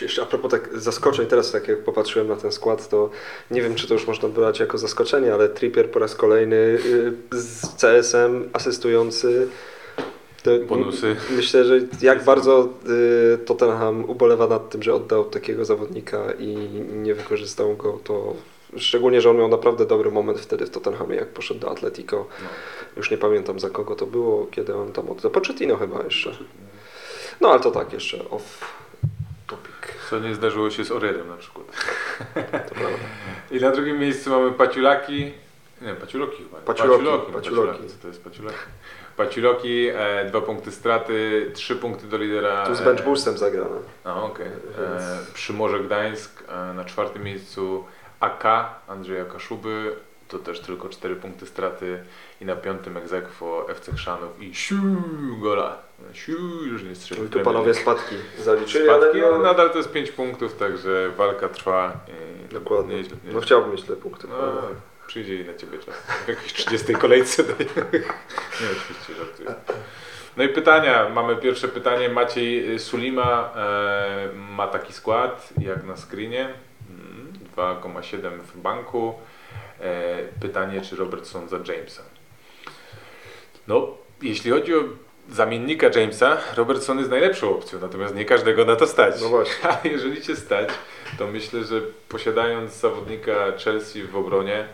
Jeszcze 0.00 0.22
a 0.22 0.26
propos 0.26 0.50
tak 0.50 0.68
zaskoczeń, 0.74 1.26
teraz 1.26 1.52
tak 1.52 1.68
jak 1.68 1.84
popatrzyłem 1.84 2.28
na 2.28 2.36
ten 2.36 2.52
skład, 2.52 2.88
to 2.88 3.10
nie 3.50 3.62
wiem 3.62 3.74
czy 3.74 3.88
to 3.88 3.94
już 3.94 4.06
można 4.06 4.28
brać 4.28 4.60
jako 4.60 4.78
zaskoczenie, 4.78 5.34
ale 5.34 5.48
Trippier 5.48 5.90
po 5.90 5.98
raz 5.98 6.14
kolejny 6.14 6.56
y, 6.56 7.12
z 7.32 7.74
CSM 7.76 8.50
asystujący. 8.52 9.48
Bonusy. 10.68 11.16
Myślę, 11.30 11.64
że 11.64 11.80
jak 12.02 12.24
bardzo 12.24 12.68
y, 13.34 13.38
Tottenham 13.38 14.10
ubolewa 14.10 14.46
nad 14.46 14.70
tym, 14.70 14.82
że 14.82 14.94
oddał 14.94 15.24
takiego 15.24 15.64
zawodnika 15.64 16.32
i 16.38 16.56
nie 16.92 17.14
wykorzystał 17.14 17.76
go, 17.76 18.00
to 18.04 18.34
szczególnie, 18.76 19.20
że 19.20 19.30
on 19.30 19.36
miał 19.36 19.48
naprawdę 19.48 19.86
dobry 19.86 20.10
moment 20.10 20.40
wtedy 20.40 20.66
w 20.66 20.70
Tottenhamie, 20.70 21.16
jak 21.16 21.28
poszedł 21.28 21.60
do 21.60 21.70
Atletico. 21.70 22.16
No, 22.42 22.48
Już 22.96 23.10
nie 23.10 23.18
pamiętam 23.18 23.60
za 23.60 23.70
kogo 23.70 23.96
to 23.96 24.06
było, 24.06 24.46
kiedy 24.50 24.74
on 24.74 24.92
tam 24.92 25.10
oddał. 25.10 25.30
Pochettino 25.30 25.76
chyba 25.76 26.02
jeszcze. 26.02 26.36
No 27.42 27.48
ale 27.50 27.60
to 27.60 27.70
tak, 27.70 27.92
jeszcze 27.92 28.28
off 28.30 28.74
topic. 29.46 29.72
co 30.10 30.18
nie 30.18 30.34
zdarzyło 30.34 30.70
się 30.70 30.84
z 30.84 30.90
Orelem 30.90 31.28
na 31.28 31.36
przykład. 31.36 31.66
To 32.68 32.74
prawda. 32.74 32.98
I 33.50 33.60
na 33.60 33.70
drugim 33.70 33.98
miejscu 33.98 34.30
mamy 34.30 34.52
Paciulaki. 34.52 35.32
Nie, 35.80 35.94
Paciuloki 35.94 36.36
chyba. 36.36 36.58
Paciuloki, 36.58 37.04
Paciuloki. 37.04 37.32
Paciuloki. 37.32 37.88
Co 37.88 37.94
to 38.02 38.08
jest 38.08 38.24
Paciulaki? 38.24 38.56
Paciuloki, 39.16 39.88
e, 39.94 40.24
dwa 40.24 40.40
punkty 40.40 40.72
straty, 40.72 41.50
trzy 41.54 41.76
punkty 41.76 42.06
do 42.06 42.16
lidera. 42.16 42.66
Tu 42.66 42.74
z 42.74 42.80
e, 42.80 42.84
bench 42.84 43.04
boostem 43.04 43.38
zagrane. 43.38 43.76
A, 44.04 44.22
okej. 44.22 44.46
Więc- 44.78 45.02
E, 45.02 45.18
Przymorze 45.34 45.80
Gdańsk 45.80 46.44
e, 46.48 46.74
na 46.74 46.84
czwartym 46.84 47.24
miejscu 47.24 47.84
AK 48.20 48.44
Andrzeja 48.88 49.24
Kaszuby, 49.24 49.96
to 50.32 50.38
też 50.38 50.60
tylko 50.60 50.88
cztery 50.88 51.16
punkty 51.16 51.46
straty 51.46 52.04
i 52.40 52.44
na 52.44 52.56
piątym 52.56 52.96
egzekwo 52.96 53.66
FC 53.70 53.92
Chrzanów 53.92 54.42
i 54.42 54.54
siu 54.54 54.76
gola. 55.40 55.78
Siu 56.12 56.64
już 56.64 56.82
nie 56.82 56.94
strzelił. 56.94 57.24
I 57.24 57.28
tu 57.28 57.40
panowie 57.40 57.74
spadki 57.74 58.14
zaliczyli, 58.38 58.84
Spadki, 58.84 59.18
ale 59.18 59.26
ale 59.26 59.38
no, 59.38 59.44
nadal 59.44 59.70
to 59.70 59.78
jest 59.78 59.92
pięć 59.92 60.10
punktów, 60.10 60.54
także 60.54 61.10
walka 61.16 61.48
trwa. 61.48 62.00
Dokładnie. 62.52 62.96
Nieźle, 62.96 63.16
nieźle. 63.16 63.34
No 63.34 63.40
chciałbym 63.40 63.70
mieć 63.72 63.82
te 63.82 63.96
punkty. 63.96 64.28
No, 64.28 64.62
przyjdzie 65.06 65.34
i 65.34 65.44
na 65.44 65.54
ciebie 65.54 65.78
czas. 65.78 65.94
W 66.24 66.28
jakiejś 66.28 66.52
30 66.52 66.94
kolejce. 66.94 67.42
Nie, 67.42 68.68
oczywiście 68.72 69.14
żartuję. 69.18 69.54
No 70.36 70.44
i 70.44 70.48
pytania. 70.48 71.08
Mamy 71.08 71.36
pierwsze 71.36 71.68
pytanie. 71.68 72.08
Maciej 72.08 72.78
Sulima 72.78 73.50
e, 73.56 74.28
ma 74.34 74.66
taki 74.66 74.92
skład 74.92 75.48
jak 75.58 75.84
na 75.84 75.96
screenie. 75.96 76.48
Mm, 76.90 77.32
2,7 77.56 78.38
w 78.38 78.60
banku. 78.60 79.14
E, 79.80 80.18
pytanie, 80.40 80.80
czy 80.80 80.96
Robertson 80.96 81.48
za 81.48 81.56
Jamesa? 81.56 82.02
No, 83.68 83.88
jeśli 84.22 84.50
chodzi 84.50 84.74
o 84.74 84.80
zamiennika 85.30 85.86
Jamesa, 85.94 86.38
Robertson 86.56 86.98
jest 86.98 87.10
najlepszą 87.10 87.56
opcją, 87.56 87.80
natomiast 87.80 88.14
nie 88.14 88.24
każdego 88.24 88.64
na 88.64 88.76
to 88.76 88.86
stać. 88.86 89.20
No 89.20 89.28
właśnie. 89.28 89.68
A 89.70 89.88
jeżeli 89.88 90.22
cię 90.22 90.36
stać, 90.36 90.68
to 91.18 91.26
myślę, 91.26 91.64
że 91.64 91.80
posiadając 92.08 92.72
zawodnika 92.72 93.52
Chelsea 93.64 94.02
w 94.02 94.16
obronie, 94.16 94.64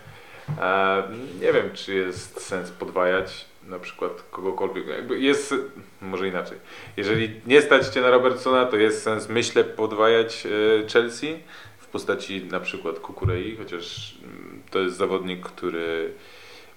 e, 0.60 1.02
nie 1.40 1.52
wiem, 1.52 1.70
czy 1.74 1.94
jest 1.94 2.40
sens 2.40 2.70
podwajać 2.70 3.48
na 3.68 3.78
przykład 3.78 4.12
kogokolwiek. 4.30 4.86
Jakby 4.86 5.20
jest, 5.20 5.54
może 6.00 6.28
inaczej. 6.28 6.58
Jeżeli 6.96 7.40
nie 7.46 7.62
stać 7.62 7.86
cię 7.86 8.00
na 8.00 8.10
Robertsona, 8.10 8.66
to 8.66 8.76
jest 8.76 9.02
sens, 9.02 9.28
myślę, 9.28 9.64
podwajać 9.64 10.46
e, 10.46 10.88
Chelsea 10.88 11.38
w 11.78 11.86
postaci 11.86 12.44
na 12.44 12.60
przykład 12.60 12.98
Kukurei, 12.98 13.56
chociaż 13.56 14.14
mm, 14.24 14.47
to 14.70 14.78
jest 14.78 14.96
zawodnik, 14.96 15.40
który 15.46 16.12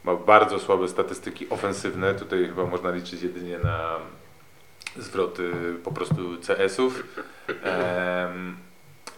ma 0.04 0.16
bardzo 0.16 0.60
słabe 0.60 0.88
statystyki 0.88 1.50
ofensywne. 1.50 2.14
Tutaj 2.14 2.48
chyba 2.48 2.66
można 2.66 2.92
liczyć 2.92 3.22
jedynie 3.22 3.60
na 3.64 4.00
zwroty 4.98 5.52
po 5.84 5.92
prostu 5.92 6.38
CS-ów. 6.48 7.04
Em, 7.64 8.56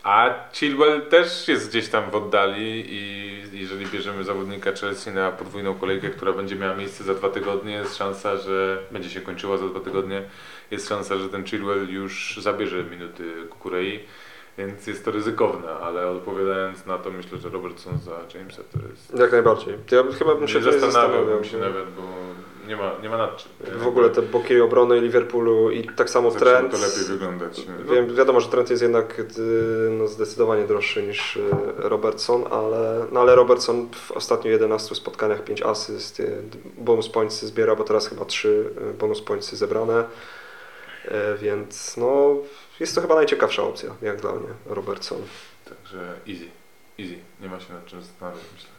a 0.03 0.33
Chilwell 0.53 1.01
też 1.01 1.47
jest 1.47 1.69
gdzieś 1.69 1.89
tam 1.89 2.11
w 2.11 2.15
oddali 2.15 2.85
i 2.87 3.59
jeżeli 3.59 3.85
bierzemy 3.85 4.23
zawodnika 4.23 4.71
Chelsea 4.71 5.11
na 5.11 5.31
podwójną 5.31 5.75
kolejkę, 5.75 6.09
która 6.09 6.33
będzie 6.33 6.55
miała 6.55 6.75
miejsce 6.75 7.03
za 7.03 7.13
dwa 7.13 7.29
tygodnie, 7.29 7.73
jest 7.73 7.97
szansa, 7.97 8.37
że 8.37 8.79
będzie 8.91 9.09
się 9.09 9.21
kończyła 9.21 9.57
za 9.57 9.67
dwa 9.67 9.79
tygodnie, 9.79 10.23
jest 10.71 10.89
szansa, 10.89 11.17
że 11.17 11.29
ten 11.29 11.43
Chilwell 11.43 11.89
już 11.89 12.39
zabierze 12.41 12.83
minuty 12.83 13.33
Kukurei, 13.49 13.99
więc 14.57 14.87
jest 14.87 15.05
to 15.05 15.11
ryzykowne, 15.11 15.69
ale 15.69 16.07
odpowiadając 16.09 16.85
na 16.85 16.97
to 16.97 17.11
myślę, 17.11 17.37
że 17.37 17.49
Robertson 17.49 17.99
za 17.99 18.39
Jamesa 18.39 18.61
to 18.73 18.79
jest... 18.91 19.19
Jak 19.19 19.31
najbardziej. 19.31 19.73
Ja 19.91 20.03
bym- 20.03 20.13
chyba 20.13 20.35
bym 20.35 20.47
się 20.47 20.59
Nie 20.59 20.71
zastanawiałbym 20.71 21.43
się 21.43 21.57
nawet, 21.57 21.89
bo 21.89 22.01
nie 22.67 22.75
ma, 22.75 22.91
nie 23.03 23.09
ma 23.09 23.17
nad 23.17 23.37
czym. 23.37 23.51
W 23.79 23.87
ogóle 23.87 24.09
te 24.09 24.21
boki 24.21 24.61
obrony 24.61 25.01
Liverpoolu 25.01 25.71
i 25.71 25.83
tak 25.83 26.09
samo 26.09 26.31
Zaczyna 26.31 26.51
trend. 26.51 26.71
to 26.71 26.77
lepiej 26.77 27.03
wyglądać. 27.03 27.61
No, 27.87 27.93
Wiem, 27.93 28.15
wiadomo, 28.15 28.39
że 28.39 28.49
trend 28.49 28.69
jest 28.69 28.81
jednak 28.81 29.19
y, 29.19 29.25
no, 29.91 30.07
zdecydowanie 30.07 30.67
droższy 30.67 31.03
niż 31.03 31.35
y, 31.37 31.41
Robertson, 31.77 32.43
ale, 32.51 33.05
no, 33.11 33.19
ale 33.21 33.35
Robertson 33.35 33.89
w 33.95 34.11
ostatnich 34.11 34.51
11 34.53 34.95
spotkaniach 34.95 35.43
5 35.43 35.61
asyst, 35.61 36.19
y, 36.19 36.41
bonus 36.77 37.09
pointsy 37.09 37.47
zbiera, 37.47 37.75
bo 37.75 37.83
teraz 37.83 38.07
chyba 38.07 38.25
3 38.25 38.69
bonus 38.99 39.21
pointsy 39.21 39.55
zebrane, 39.55 40.03
więc 41.41 41.97
no, 41.97 42.35
jest 42.79 42.95
to 42.95 43.01
chyba 43.01 43.15
najciekawsza 43.15 43.63
opcja, 43.63 43.89
jak 44.01 44.21
dla 44.21 44.31
mnie, 44.31 44.47
Robertson. 44.65 45.21
Także 45.65 46.13
easy, 46.29 46.45
easy. 46.99 47.15
Nie 47.41 47.49
ma 47.49 47.59
się 47.59 47.73
nad 47.73 47.85
czym 47.85 48.01
zastanawiać, 48.01 48.43
myślę. 48.53 48.69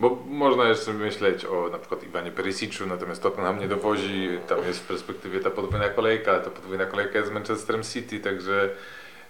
Bo 0.00 0.18
można 0.26 0.68
jeszcze 0.68 0.92
myśleć 0.92 1.44
o 1.44 1.68
na 1.72 1.78
przykład 1.78 2.02
Iwanie 2.04 2.30
Perisiczu, 2.30 2.86
natomiast 2.86 3.22
Tottenham 3.22 3.58
nie 3.60 3.68
dowozi, 3.68 4.28
tam 4.48 4.58
jest 4.66 4.80
w 4.80 4.86
perspektywie 4.86 5.40
ta 5.40 5.50
podwójna 5.50 5.88
kolejka, 5.88 6.40
ta 6.40 6.50
podwójna 6.50 6.86
kolejka 6.86 7.18
jest 7.18 7.30
z 7.30 7.32
Manchesterem 7.34 7.82
City, 7.82 8.20
także 8.20 8.70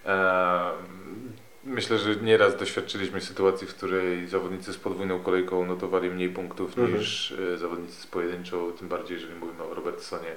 e, 0.07 0.71
myślę, 1.65 1.99
że 1.99 2.17
nieraz 2.17 2.57
doświadczyliśmy 2.57 3.21
sytuacji, 3.21 3.67
w 3.67 3.75
której 3.75 4.27
zawodnicy 4.29 4.73
z 4.73 4.77
podwójną 4.77 5.21
kolejką 5.21 5.67
notowali 5.67 6.11
mniej 6.11 6.29
punktów 6.29 6.79
Mhm. 6.79 6.99
niż 6.99 7.33
e, 7.33 7.59
zawodnicy 7.59 8.03
z 8.03 8.07
pojedynczą, 8.07 8.73
tym 8.73 8.89
bardziej 8.89 9.15
jeżeli 9.15 9.35
mówimy 9.35 9.63
o 9.63 9.75
Robertsonie, 9.75 10.37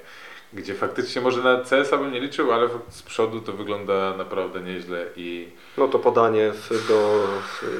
gdzie 0.53 0.73
faktycznie 0.75 1.21
może 1.21 1.43
na 1.43 1.63
CS-a 1.63 1.97
bym 1.97 2.11
nie 2.11 2.19
liczył, 2.19 2.51
ale 2.51 2.69
z 2.89 3.01
przodu 3.01 3.41
to 3.41 3.53
wygląda 3.53 4.17
naprawdę 4.17 4.61
nieźle 4.61 5.05
i 5.15 5.49
No 5.77 5.87
to 5.87 5.99
podanie 5.99 6.51
do, 6.87 7.27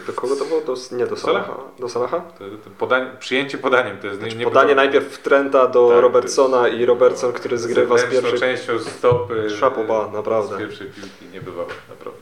do 0.08 0.14
kogo 0.14 0.36
to 0.36 0.46
było? 0.46 0.62
Do, 0.62 0.76
nie 0.92 1.08
do 1.08 1.16
Salaha. 1.16 1.58
Do 1.80 1.90
Salaha? 1.90 2.20
To, 2.20 2.46
to 2.64 2.70
podań, 2.78 3.08
przyjęcie 3.20 3.58
podaniem 3.58 3.98
to 3.98 4.08
jest 4.08 4.20
Znaczy, 4.20 4.36
nie, 4.36 4.44
podanie 4.44 4.70
nie 4.70 4.76
najpierw 4.76 5.08
w 5.08 5.22
Trenta 5.22 5.68
do 5.68 5.90
Tak, 5.90 6.02
Robertsona 6.02 6.68
jest- 6.68 6.80
i 6.80 6.86
Robertson, 6.86 7.34
który 7.34 7.58
zgrywa 7.58 7.98
z 7.98 8.06
pierwszej... 8.06 8.40
częścią 8.40 8.80
stopy. 8.80 9.50
Szapoba, 9.60 10.10
naprawdę. 10.14 10.56
Z 10.56 10.60
pierwszej 10.60 10.88
piłki 10.88 11.26
nie 11.34 11.42
bywało, 11.42 11.70
naprawdę. 11.90 12.22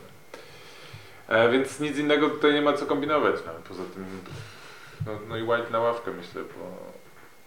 E, 1.28 1.50
więc 1.50 1.80
nic 1.80 1.98
innego 1.98 2.30
tutaj 2.30 2.54
nie 2.54 2.62
ma 2.62 2.72
co 2.72 2.86
kombinować. 2.86 3.34
No, 3.46 3.52
poza 3.68 3.82
tym, 3.94 4.04
no, 5.06 5.12
no 5.28 5.36
i 5.36 5.42
White 5.42 5.70
na 5.70 5.80
ławkę 5.80 6.10
myślę, 6.10 6.42
bo 6.42 6.97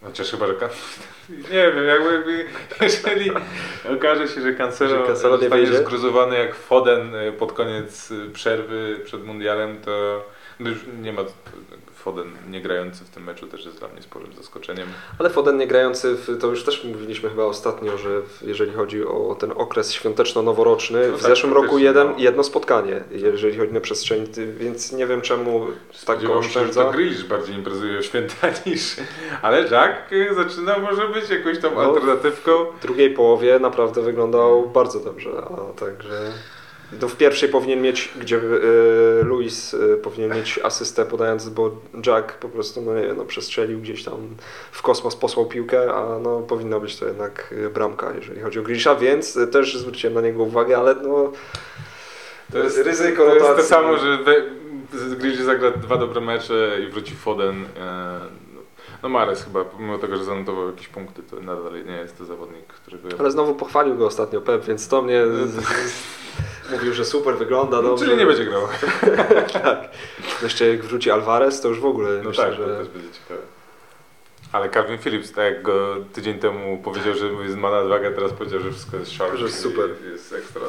Chociaż 0.04 0.32
chyba, 0.32 0.48
że 0.48 0.54
kan... 0.54 0.70
Nie 1.54 1.72
wiem, 1.72 1.86
jakby 1.86 2.46
jeżeli 2.82 3.32
okaże 3.96 4.28
się, 4.28 4.42
że 4.42 4.54
Cancelo, 4.54 5.08
Cancelo 5.08 5.38
nie 5.38 5.42
zostanie 5.42 5.68
zgruzowany 5.68 6.38
jak 6.38 6.56
Foden 6.56 7.16
y, 7.16 7.32
pod 7.32 7.54
koniec 7.54 8.12
y, 8.12 8.30
przerwy 8.30 9.00
przed 9.06 9.24
mundialem, 9.24 9.82
to 9.82 10.26
no 10.60 10.70
już 10.70 10.80
nie 11.02 11.14
ma 11.14 11.22
Foden 11.96 12.32
nie 12.50 12.62
grający 12.62 13.06
w 13.06 13.10
tym 13.10 13.24
meczu 13.24 13.48
też 13.48 13.66
jest 13.66 13.80
dla 13.80 13.88
mnie 13.88 14.02
sporym 14.02 14.34
zaskoczeniem. 14.34 14.88
Ale 15.20 15.30
Foden 15.30 15.58
nie 15.58 15.68
grający, 15.68 16.16
w, 16.16 16.38
to 16.42 16.48
już 16.48 16.64
też 16.64 16.84
mówiliśmy 16.84 17.30
chyba 17.30 17.44
ostatnio, 17.44 17.98
że 17.98 18.22
jeżeli 18.42 18.72
chodzi 18.74 19.06
o 19.06 19.36
ten 19.40 19.52
okres 19.56 19.94
świąteczno-noworoczny, 19.94 21.00
No 21.12 21.18
w 21.18 21.22
tak, 21.22 21.30
zeszłym 21.30 21.54
roku 21.54 21.78
jeden, 21.80 22.08
no. 22.08 22.14
jedno 22.18 22.44
spotkanie, 22.44 23.04
jeżeli 23.12 23.58
chodzi 23.58 23.74
na 23.74 23.80
przestrzeni, 23.82 24.28
ty- 24.28 24.54
więc 24.54 24.92
nie 24.92 25.08
wiem 25.08 25.22
czemu 25.22 25.60
tak 25.66 25.72
go 25.72 25.94
Spodziewałem 25.98 26.44
się, 26.44 26.48
oszczędza. 26.50 26.92
Grealish 26.92 27.24
bardziej 27.24 27.56
imprezuje 27.56 28.02
w 28.02 28.06
święta 28.06 28.48
niż... 28.66 28.96
Ale 29.42 29.62
Jack 29.68 30.12
y, 30.12 30.34
zaczyna 30.36 30.78
może 30.78 31.08
być 31.08 31.30
jakąś 31.30 31.60
tam 31.60 31.74
No. 31.76 31.82
alternatywką. 31.82 32.52
W 32.80 32.82
drugiej 32.82 33.14
połowie 33.14 33.60
naprawdę 33.60 34.02
wyglądał 34.02 34.70
bardzo 34.70 35.00
dobrze, 35.00 35.30
a 35.46 35.80
także 35.80 36.32
to 37.00 37.08
w 37.08 37.16
pierwszej 37.16 37.50
powinien 37.50 37.82
mieć, 37.82 38.14
gdzie 38.22 38.38
y, 38.38 39.24
Luis 39.24 39.74
y, 39.74 40.00
powinien 40.04 40.36
mieć 40.36 40.60
asystę 40.64 41.06
podając, 41.06 41.50
bo 41.50 41.72
Jack 42.06 42.34
po 42.34 42.50
prostu, 42.50 42.82
no 42.82 42.96
nie 42.96 43.02
wiem, 43.02 43.18
no 43.18 43.26
przestrzelił 43.26 43.80
gdzieś 43.80 44.04
tam 44.04 44.36
w 44.72 44.82
kosmos, 44.82 45.16
posłał 45.16 45.46
piłkę, 45.46 45.94
a 45.94 46.20
no 46.20 46.40
powinna 46.40 46.80
być 46.80 47.00
to 47.00 47.06
jednak 47.08 47.54
y, 47.58 47.70
bramka, 47.70 48.14
jeżeli 48.16 48.42
chodzi 48.42 48.60
o 48.60 48.64
Grisha, 48.64 48.96
więc 48.96 49.40
też 49.52 49.78
zwróciłem 49.78 50.14
na 50.14 50.22
niego 50.22 50.44
uwagę, 50.44 50.78
ale 50.78 50.96
no 50.96 51.32
To 52.52 52.58
jest 52.58 52.78
ryzyko 52.78 53.26
To 53.26 53.36
jest 53.36 53.56
to 53.56 53.64
samo, 53.64 53.98
że 53.98 54.18
Grealish 55.18 55.40
zagra 55.42 55.72
dwa 55.72 55.98
dobre 55.98 56.22
mecze 56.22 56.78
i 56.88 56.92
wróci 56.92 57.16
Foden. 57.16 57.66
e, 57.80 58.20
No 59.04 59.10
Mares 59.10 59.44
chyba, 59.44 59.66
pomimo 59.66 59.98
tego, 59.98 60.18
że 60.18 60.24
zanotował 60.24 60.68
jakieś 60.68 60.88
punkty, 60.88 61.24
to 61.24 61.40
nadal 61.40 61.86
nie 61.86 61.96
jest 61.96 62.18
to 62.18 62.26
zawodnik, 62.26 62.68
którego 62.68 63.10
ja... 63.10 63.16
Ale 63.20 63.32
znowu 63.32 63.56
pochwalił 63.56 63.96
go 63.96 64.06
ostatnio 64.06 64.42
Pep, 64.42 64.66
więc 64.66 64.88
to 64.88 65.02
mnie 65.02 65.26
z, 65.28 65.66
mówił, 66.72 66.94
że 66.94 67.06
super 67.06 67.38
wygląda. 67.38 67.78
No, 67.78 67.90
dobrze. 67.90 68.06
czyli 68.06 68.18
nie 68.18 68.26
będzie 68.26 68.46
grał. 68.46 68.62
tak. 69.54 69.90
Jeszcze 70.44 70.68
jak 70.68 70.84
wróci 70.84 71.12
Alvarez, 71.12 71.62
to 71.62 71.68
już 71.68 71.80
w 71.80 71.86
ogóle 71.86 72.10
No 72.24 72.30
myślę, 72.30 72.44
tak, 72.44 72.54
że... 72.54 72.66
to 72.66 72.78
też 72.78 72.88
będzie 72.88 73.10
ciekawe. 73.12 73.42
Ale 74.52 74.70
Calvin 74.70 74.98
Phillips, 74.98 75.32
tak 75.32 75.46
jak 75.46 75.62
go 75.62 75.96
tydzień 76.14 76.40
temu 76.40 76.78
powiedział, 76.84 77.16
że 77.16 77.26
jest 77.28 77.58
ma 77.58 77.72
nadwagę, 77.72 78.12
teraz 78.12 78.32
powiedział, 78.34 78.60
że 78.60 78.72
wszystko 78.72 78.98
jest 78.98 79.12
sharp. 79.12 79.36
Że 79.36 79.46
jest 79.46 79.60
super. 79.60 79.90
Jest 80.12 80.34
ekstra. 80.34 80.62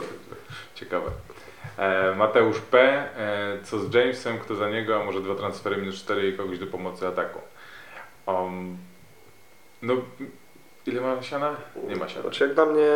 Ciekawe. 0.74 1.10
E, 1.76 2.14
Mateusz 2.14 2.58
P. 2.58 2.80
E, 2.80 3.58
co 3.64 3.78
z 3.78 3.94
Jamesem, 3.94 4.38
kto 4.38 4.54
za 4.54 4.70
niego, 4.70 5.00
a 5.00 5.04
może 5.04 5.20
dwa 5.20 5.34
transfery 5.34 5.76
minus 5.76 5.96
4 5.96 6.28
i 6.28 6.36
kogoś 6.36 6.58
do 6.58 6.66
pomocy 6.66 7.06
ataku. 7.06 7.40
Um, 8.26 8.76
no, 9.82 9.94
ile 10.86 11.00
ma 11.00 11.22
siana? 11.22 11.56
Nie 11.88 11.96
ma 11.96 12.08
siana. 12.08 12.22
Znaczy 12.22 12.44
jak 12.44 12.54
dla 12.54 12.66
mnie 12.66 12.88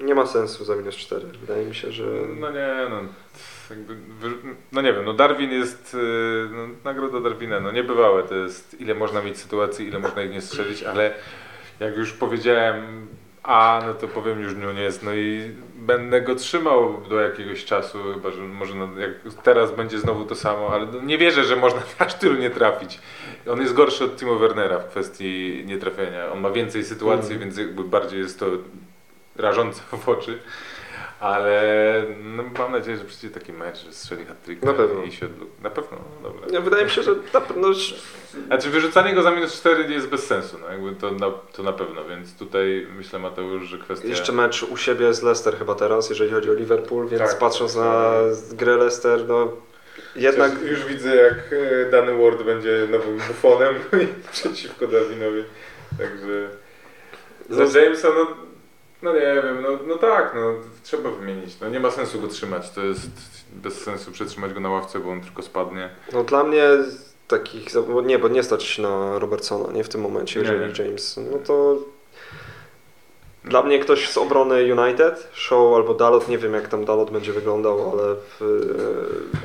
nie 0.00 0.14
ma 0.14 0.26
sensu 0.26 0.64
za 0.64 0.76
minus 0.76 0.96
4. 0.96 1.26
Wydaje 1.40 1.66
mi 1.66 1.74
się, 1.74 1.92
że... 1.92 2.04
No 2.40 2.50
nie, 2.50 2.74
no. 2.90 3.00
Jakby, 3.70 3.96
no 4.72 4.82
nie 4.82 4.92
wiem, 4.92 5.04
no 5.04 5.12
Darwin 5.12 5.50
jest, 5.50 5.94
y, 5.94 5.98
no, 6.52 6.68
nagroda 6.84 7.20
Darwina, 7.20 7.60
no 7.60 7.72
niebywałe 7.72 8.22
to 8.22 8.34
jest, 8.34 8.80
ile 8.80 8.94
można 8.94 9.22
mieć 9.22 9.38
sytuacji, 9.38 9.86
ile 9.88 9.98
można 9.98 10.22
ich 10.22 10.30
nie 10.30 10.40
strzelić, 10.40 10.82
ale 10.82 11.14
jak 11.80 11.96
już 11.96 12.12
powiedziałem 12.12 13.06
A, 13.42 13.82
no 13.86 13.94
to 13.94 14.08
powiem 14.08 14.40
już 14.40 14.54
no 14.54 14.72
nie 14.72 14.82
jest, 14.82 15.02
no 15.02 15.14
i 15.14 15.50
będę 15.76 16.20
go 16.20 16.34
trzymał 16.34 17.00
do 17.08 17.20
jakiegoś 17.20 17.64
czasu, 17.64 17.98
chyba, 18.14 18.30
że 18.30 18.42
może 18.42 18.74
no, 18.74 18.88
jak 18.98 19.10
teraz 19.42 19.72
będzie 19.72 19.98
znowu 19.98 20.24
to 20.24 20.34
samo, 20.34 20.68
ale 20.72 20.86
no, 20.86 21.00
nie 21.02 21.18
wierzę, 21.18 21.44
że 21.44 21.56
można 21.56 21.82
aż 21.98 22.14
tylu 22.14 22.34
nie 22.40 22.50
trafić. 22.50 23.00
On 23.50 23.60
jest 23.60 23.74
gorszy 23.74 24.04
od 24.04 24.16
Timo 24.16 24.34
Wernera 24.34 24.78
w 24.78 24.88
kwestii 24.88 25.62
nietrafienia, 25.66 26.32
on 26.32 26.40
ma 26.40 26.50
więcej 26.50 26.84
sytuacji, 26.84 27.32
Mhm. 27.34 27.40
więc 27.40 27.58
jakby 27.58 27.84
bardziej 27.84 28.20
jest 28.20 28.40
to 28.40 28.46
rażące 29.36 29.82
w 30.04 30.08
oczy. 30.08 30.38
Ale 31.20 32.04
no, 32.22 32.42
mam 32.58 32.72
nadzieję, 32.72 32.96
że 32.96 33.04
przyjdzie 33.04 33.30
taki 33.30 33.52
mecz, 33.52 33.84
że 33.84 33.92
strzeli 33.92 34.24
hat 34.26 34.36
Na 34.62 34.72
pewno. 34.72 35.02
i 35.02 35.12
się. 35.12 35.28
Na 35.62 35.70
pewno, 35.70 35.98
no 36.22 36.30
dobra. 36.30 36.46
Ja, 36.52 36.60
wydaje 36.60 36.84
mi 36.84 36.90
się, 36.90 37.02
że 37.02 37.14
na 37.34 37.40
pewno... 37.40 37.68
Znaczy 38.46 38.70
wyrzucanie 38.70 39.14
go 39.14 39.22
za 39.22 39.30
minus 39.30 39.60
4 39.60 39.92
jest 39.92 40.08
bez 40.08 40.26
sensu, 40.26 40.58
no 40.60 40.68
jakby 40.72 40.92
to 40.92 41.10
na, 41.10 41.30
to 41.30 41.62
na 41.62 41.72
pewno, 41.72 42.04
więc 42.04 42.36
tutaj 42.36 42.86
myślę 42.96 43.18
Mateusz, 43.18 43.62
że 43.62 43.78
kwestia... 43.78 44.08
Jeszcze 44.08 44.32
mecz 44.32 44.62
u 44.62 44.76
siebie 44.76 45.14
z 45.14 45.22
Leicester 45.22 45.58
chyba 45.58 45.74
teraz, 45.74 46.10
jeżeli 46.10 46.30
chodzi 46.30 46.50
o 46.50 46.54
Liverpool, 46.54 47.08
więc 47.08 47.22
Tak, 47.22 47.38
patrząc 47.38 47.76
na 47.76 48.12
grę 48.52 48.76
Leicester, 48.76 49.28
no 49.28 49.52
jednak... 50.16 50.52
Już 50.62 50.84
widzę 50.84 51.16
jak 51.16 51.34
e, 51.52 51.90
dany 51.90 52.14
Ward 52.22 52.42
będzie 52.42 52.88
nowym 52.90 53.16
bufonem 53.16 53.74
przeciwko 54.32 54.86
Darwinowi, 54.86 55.44
także... 55.98 56.48
No, 57.48 57.66
Za 57.66 57.80
Jamesa, 57.80 58.08
no, 58.08 58.26
no 59.04 59.12
nie 59.12 59.20
wiem, 59.20 59.62
no, 59.62 59.68
no 59.86 59.96
tak, 59.98 60.32
no 60.34 60.54
trzeba 60.82 61.10
wymienić, 61.10 61.60
no 61.60 61.68
nie 61.68 61.80
ma 61.80 61.90
sensu 61.90 62.20
go 62.20 62.28
trzymać, 62.28 62.70
to 62.70 62.84
jest 62.84 63.10
bez 63.52 63.82
sensu 63.82 64.12
przetrzymać 64.12 64.52
go 64.52 64.60
na 64.60 64.70
ławce, 64.70 64.98
bo 64.98 65.10
on 65.10 65.20
tylko 65.20 65.42
spadnie. 65.42 65.90
no 66.12 66.24
dla 66.24 66.44
mnie 66.44 66.68
takich... 67.28 67.68
bo 67.88 68.02
Nie, 68.02 68.18
bo 68.18 68.28
nie 68.28 68.42
stać 68.42 68.78
na 68.78 69.18
Robertsona, 69.18 69.72
nie 69.72 69.84
w 69.84 69.88
tym 69.88 70.00
momencie, 70.00 70.40
Nie, 70.40 70.46
jeżeli 70.46 70.72
nie. 70.72 70.84
James... 70.84 71.20
No 71.32 71.38
to... 71.38 71.76
Dla 73.44 73.62
mnie 73.62 73.78
ktoś 73.78 74.08
z 74.08 74.18
obrony 74.18 74.74
United, 74.74 75.28
Show 75.32 75.76
albo 75.76 75.94
Dalot, 75.94 76.28
nie 76.28 76.38
wiem 76.38 76.54
jak 76.54 76.68
tam 76.68 76.84
Dalot 76.84 77.10
będzie 77.10 77.32
wyglądał, 77.32 77.90
ale 77.92 78.14
w, 78.14 78.40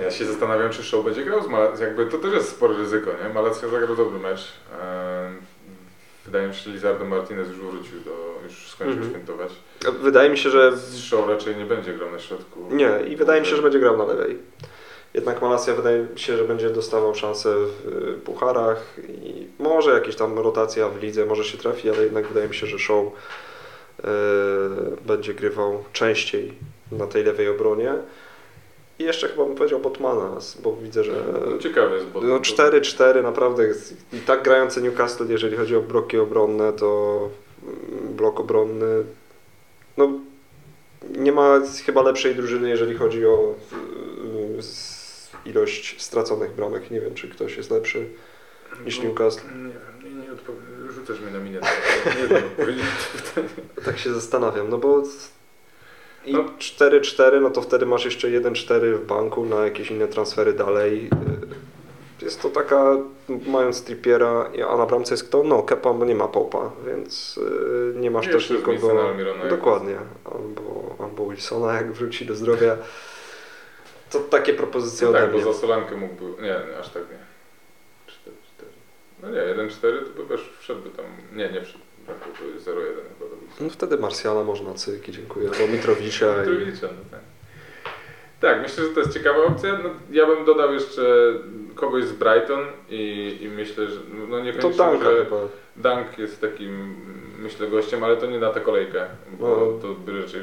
Ja 0.04 0.12
się 0.12 0.26
zastanawiam, 0.26 0.70
czy 0.70 0.84
Show 0.84 1.06
będzie 1.06 1.26
grał 1.26 1.44
z 1.44 1.48
Malacją. 1.48 1.86
Jakby 1.86 2.06
to 2.06 2.18
też 2.18 2.34
jest 2.34 2.50
spore 2.50 2.78
ryzyko, 2.78 3.12
nie? 3.24 3.34
Malacja 3.34 3.68
zagrał 3.68 3.96
dobry 3.96 4.20
mecz. 4.20 4.54
Ehm, 4.82 5.36
Wydaje 6.30 6.48
mi 6.48 6.54
się, 6.54 6.62
że 6.64 6.72
Lizardo 6.72 7.06
Martinez 7.06 7.48
już 7.48 7.58
wrócił, 7.58 8.00
do, 8.06 8.40
już 8.44 8.68
skończył 8.72 8.98
Mhm. 8.98 9.12
świętować. 9.12 9.52
wydaje 10.02 10.30
mi 10.30 10.38
się, 10.38 10.50
że 10.50 10.72
Show 11.10 11.30
raczej 11.30 11.56
nie 11.56 11.66
będzie 11.66 11.94
grał 11.94 12.12
na 12.12 12.20
środku. 12.20 12.60
Nie, 12.72 12.90
i 13.08 13.16
wydaje 13.16 13.42
mi 13.42 13.48
się, 13.48 13.56
że 13.56 13.62
będzie 13.62 13.80
grał 13.80 13.98
na 13.98 14.06
lewej. 14.06 14.38
Jednak 15.14 15.42
Malacja 15.42 15.74
wydaje 15.76 16.04
mi 16.14 16.20
się, 16.20 16.38
że 16.38 16.44
będzie 16.44 16.70
dostawał 16.70 17.16
szansę 17.16 17.56
w 17.56 17.88
y, 18.18 18.22
pucharach 18.22 18.96
i 19.10 19.48
może 19.60 19.92
jakieś 19.94 20.16
tam 20.16 20.40
rotacja 20.40 20.90
w 20.90 21.02
lidze, 21.04 21.26
może 21.26 21.44
się 21.44 21.58
trafi, 21.58 21.90
ale 21.90 22.04
jednak 22.04 22.28
wydaje 22.28 22.48
mi 22.48 22.56
się, 22.56 22.68
że 22.68 22.80
Show 22.80 23.06
y, 23.06 24.04
będzie 25.06 25.34
grywał 25.34 25.84
częściej 25.94 26.54
na 26.92 27.08
tej 27.08 27.24
lewej 27.24 27.50
obronie. 27.50 27.94
I 29.00 29.04
jeszcze 29.04 29.28
chyba 29.28 29.46
bym 29.46 29.56
powiedział 29.56 29.80
Botmana, 29.80 30.38
bo 30.64 30.76
widzę, 30.76 31.04
że 31.04 31.12
No, 31.52 31.58
ciekawy 31.58 31.96
jest, 31.96 32.08
bo 32.08 32.22
no 32.22 32.40
4-4 32.40 33.24
naprawdę 33.24 33.64
jest. 33.68 33.94
I 34.14 34.18
tak 34.20 34.44
grający 34.44 34.82
Newcastle, 34.82 35.26
jeżeli 35.30 35.58
chodzi 35.58 35.76
o 35.76 35.82
bloki 35.82 36.18
obronne, 36.18 36.74
to 36.74 37.30
mm, 37.64 38.16
blok 38.16 38.40
obronny 38.40 39.04
no 39.98 40.12
nie 41.18 41.32
ma 41.32 41.62
chyba 41.86 42.02
lepszej 42.02 42.36
drużyny, 42.36 42.70
jeżeli 42.70 42.96
chodzi 42.96 43.26
o 43.26 43.56
s- 44.58 45.30
ilość 45.46 46.02
straconych 46.02 46.52
bramek. 46.52 46.92
Nie 46.92 47.02
wiem, 47.02 47.14
czy 47.14 47.30
ktoś 47.30 47.58
jest 47.58 47.72
lepszy 47.72 48.10
niż 48.86 49.00
Newcastle. 49.04 49.48
Nie 49.48 49.54
wiem, 50.04 50.20
nie, 50.20 50.26
nie 50.28 50.32
odpowiem. 50.34 50.92
Rzucasz 50.92 51.20
mnie 51.22 51.32
na 51.32 51.40
minę. 51.40 51.60
Nie 52.22 52.28
wiem. 52.28 52.44
Tak 53.86 54.00
się 54.00 54.14
zastanawiam, 54.14 54.70
no 54.70 54.78
bo 54.78 55.04
i 56.30 56.34
No. 56.34 56.44
4-4, 56.60 57.42
no 57.42 57.50
to 57.50 57.62
wtedy 57.62 57.86
masz 57.86 58.06
jeszcze 58.06 58.28
1-4 58.28 58.94
w 58.96 59.06
banku 59.06 59.46
na 59.46 59.66
jakieś 59.66 59.92
inne 59.92 60.08
transfery 60.08 60.54
dalej. 60.54 61.10
Y, 62.22 62.26
Jest 62.26 62.42
to 62.42 62.50
taka, 62.50 62.98
mając 63.48 63.84
Trippiera, 63.84 64.52
a 64.70 64.78
na 64.78 64.86
bramce 64.86 65.14
jest 65.14 65.28
kto? 65.28 65.44
No, 65.44 65.64
Kepa 65.64 65.94
nie 65.94 66.16
ma 66.16 66.28
Popa, 66.28 66.72
więc 66.88 67.38
y, 67.38 67.94
nie 67.96 68.12
masz 68.12 68.28
Nie, 68.28 68.34
też 68.34 68.50
nikogo... 68.50 69.14
Dokładnie, 69.50 69.96
albo, 70.26 70.96
albo 71.00 71.30
Wilsona, 71.30 71.74
jak 71.74 71.92
wróci 71.92 72.26
do 72.26 72.36
zdrowia. 72.36 72.78
To 74.12 74.20
takie 74.20 74.54
propozycje 74.54 75.08
No 75.08 75.14
tak, 75.14 75.32
bo 75.32 75.42
za 75.42 75.54
Solankę 75.54 75.98
mógłby... 75.98 76.42
Nie, 76.42 76.48
nie, 76.72 76.78
aż 76.80 76.90
tak 76.90 77.04
nie. 77.04 77.18
4-4. 78.08 78.66
No 79.24 79.30
nie, 79.30 79.70
1-4 79.70 79.80
to 79.82 80.24
by 80.24 80.30
też 80.30 80.50
wszedłby 80.60 80.90
tam... 80.90 81.06
Nie, 81.36 81.50
nie 81.52 81.62
wszedł. 81.62 81.84
To 82.40 82.46
jest 82.46 82.68
0-1 82.68 82.74
chyba 82.74 83.30
do 83.30 83.36
No 83.62 83.70
wtedy 83.70 83.98
Marsjala 83.98 84.44
można, 84.44 84.74
cyki, 84.74 85.12
dziękuję, 85.12 85.50
albo 85.50 85.74
Mitrowicza. 85.74 86.36
I... 86.36 86.50
Mitrowicza, 86.50 86.88
no 86.88 87.04
tak. 87.12 87.20
Tak, 88.42 88.62
myślę, 88.62 88.84
że 88.84 88.90
to 88.90 89.00
jest 89.00 89.14
ciekawa 89.14 89.44
opcja. 89.44 89.80
No, 89.84 89.90
ja 90.12 90.26
bym 90.26 90.46
dodał 90.46 90.74
jeszcze 90.74 91.02
kogoś 91.76 92.04
z 92.04 92.12
Brighton 92.12 92.66
i, 92.90 93.38
i 93.42 93.48
myślę, 93.48 93.88
że 93.88 94.00
no 94.14 94.38
To 94.38 94.44
niekoniecznie, 94.44 94.78
Danka 94.78 95.12
że 95.12 95.26
chyba. 95.26 95.38
Dunk 95.76 96.18
jest 96.18 96.42
takim, 96.42 96.96
myślę, 97.40 97.68
gościem, 97.68 98.04
ale 98.04 98.18
to 98.18 98.26
nie 98.26 98.40
na 98.40 98.50
tę 98.50 98.62
kolejkę, 98.62 99.06
bo 99.40 99.48
No. 99.48 99.82
to 99.82 99.94
by 99.94 100.22
raczej, 100.22 100.42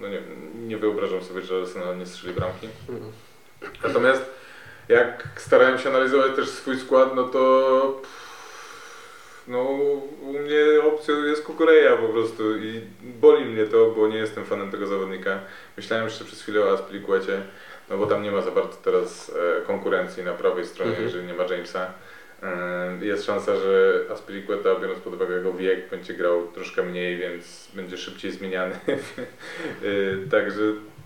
no 0.00 0.08
nie, 0.08 0.22
nie 0.54 0.76
wyobrażam 0.76 1.22
sobie, 1.22 1.42
że 1.42 1.60
Arsenal 1.60 1.98
nie 1.98 2.06
strzeli 2.06 2.34
bramki. 2.34 2.68
Mhm. 2.88 3.12
Natomiast 3.84 4.24
jak 4.88 5.28
starałem 5.36 5.78
się 5.78 5.88
analizować 5.88 6.36
też 6.36 6.48
swój 6.48 6.78
skład, 6.78 7.16
no 7.16 7.24
to 7.24 8.02
no 9.50 9.60
u 10.22 10.32
mnie 10.38 10.64
opcją 10.84 11.24
jest 11.24 11.44
Kukureja 11.44 11.96
po 11.96 12.08
prostu 12.08 12.56
i 12.58 12.80
boli 13.02 13.44
mnie 13.44 13.64
to, 13.66 13.90
bo 13.90 14.08
nie 14.08 14.16
jestem 14.16 14.44
fanem 14.44 14.70
tego 14.70 14.86
zawodnika. 14.86 15.40
Myślałem 15.76 16.04
jeszcze 16.06 16.24
przez 16.24 16.42
chwilę 16.42 16.64
o 16.64 16.72
Aspilicuecie. 16.72 17.40
no 17.90 17.98
bo 17.98 18.06
tam 18.06 18.22
nie 18.22 18.30
ma 18.30 18.40
za 18.40 18.50
bardzo 18.50 18.76
teraz 18.84 19.32
e, 19.60 19.66
konkurencji 19.66 20.22
na 20.24 20.32
prawej 20.32 20.64
stronie, 20.66 20.90
Mhm. 20.90 21.08
jeżeli 21.08 21.26
nie 21.26 21.34
ma 21.34 21.44
Jamesa. 21.44 21.92
E, 22.42 22.98
Jest 23.06 23.24
szansa, 23.26 23.56
że 23.56 24.00
Aspilicueta, 24.12 24.74
biorąc 24.80 24.98
pod 25.00 25.14
uwagę 25.14 25.34
jego 25.36 25.52
wiek, 25.52 25.88
będzie 25.90 26.14
grał 26.14 26.46
troszkę 26.54 26.82
mniej, 26.82 27.16
więc 27.18 27.68
będzie 27.74 27.96
szybciej 27.96 28.30
zmieniany. 28.30 28.74
E, 30.26 30.30
Także 30.30 30.60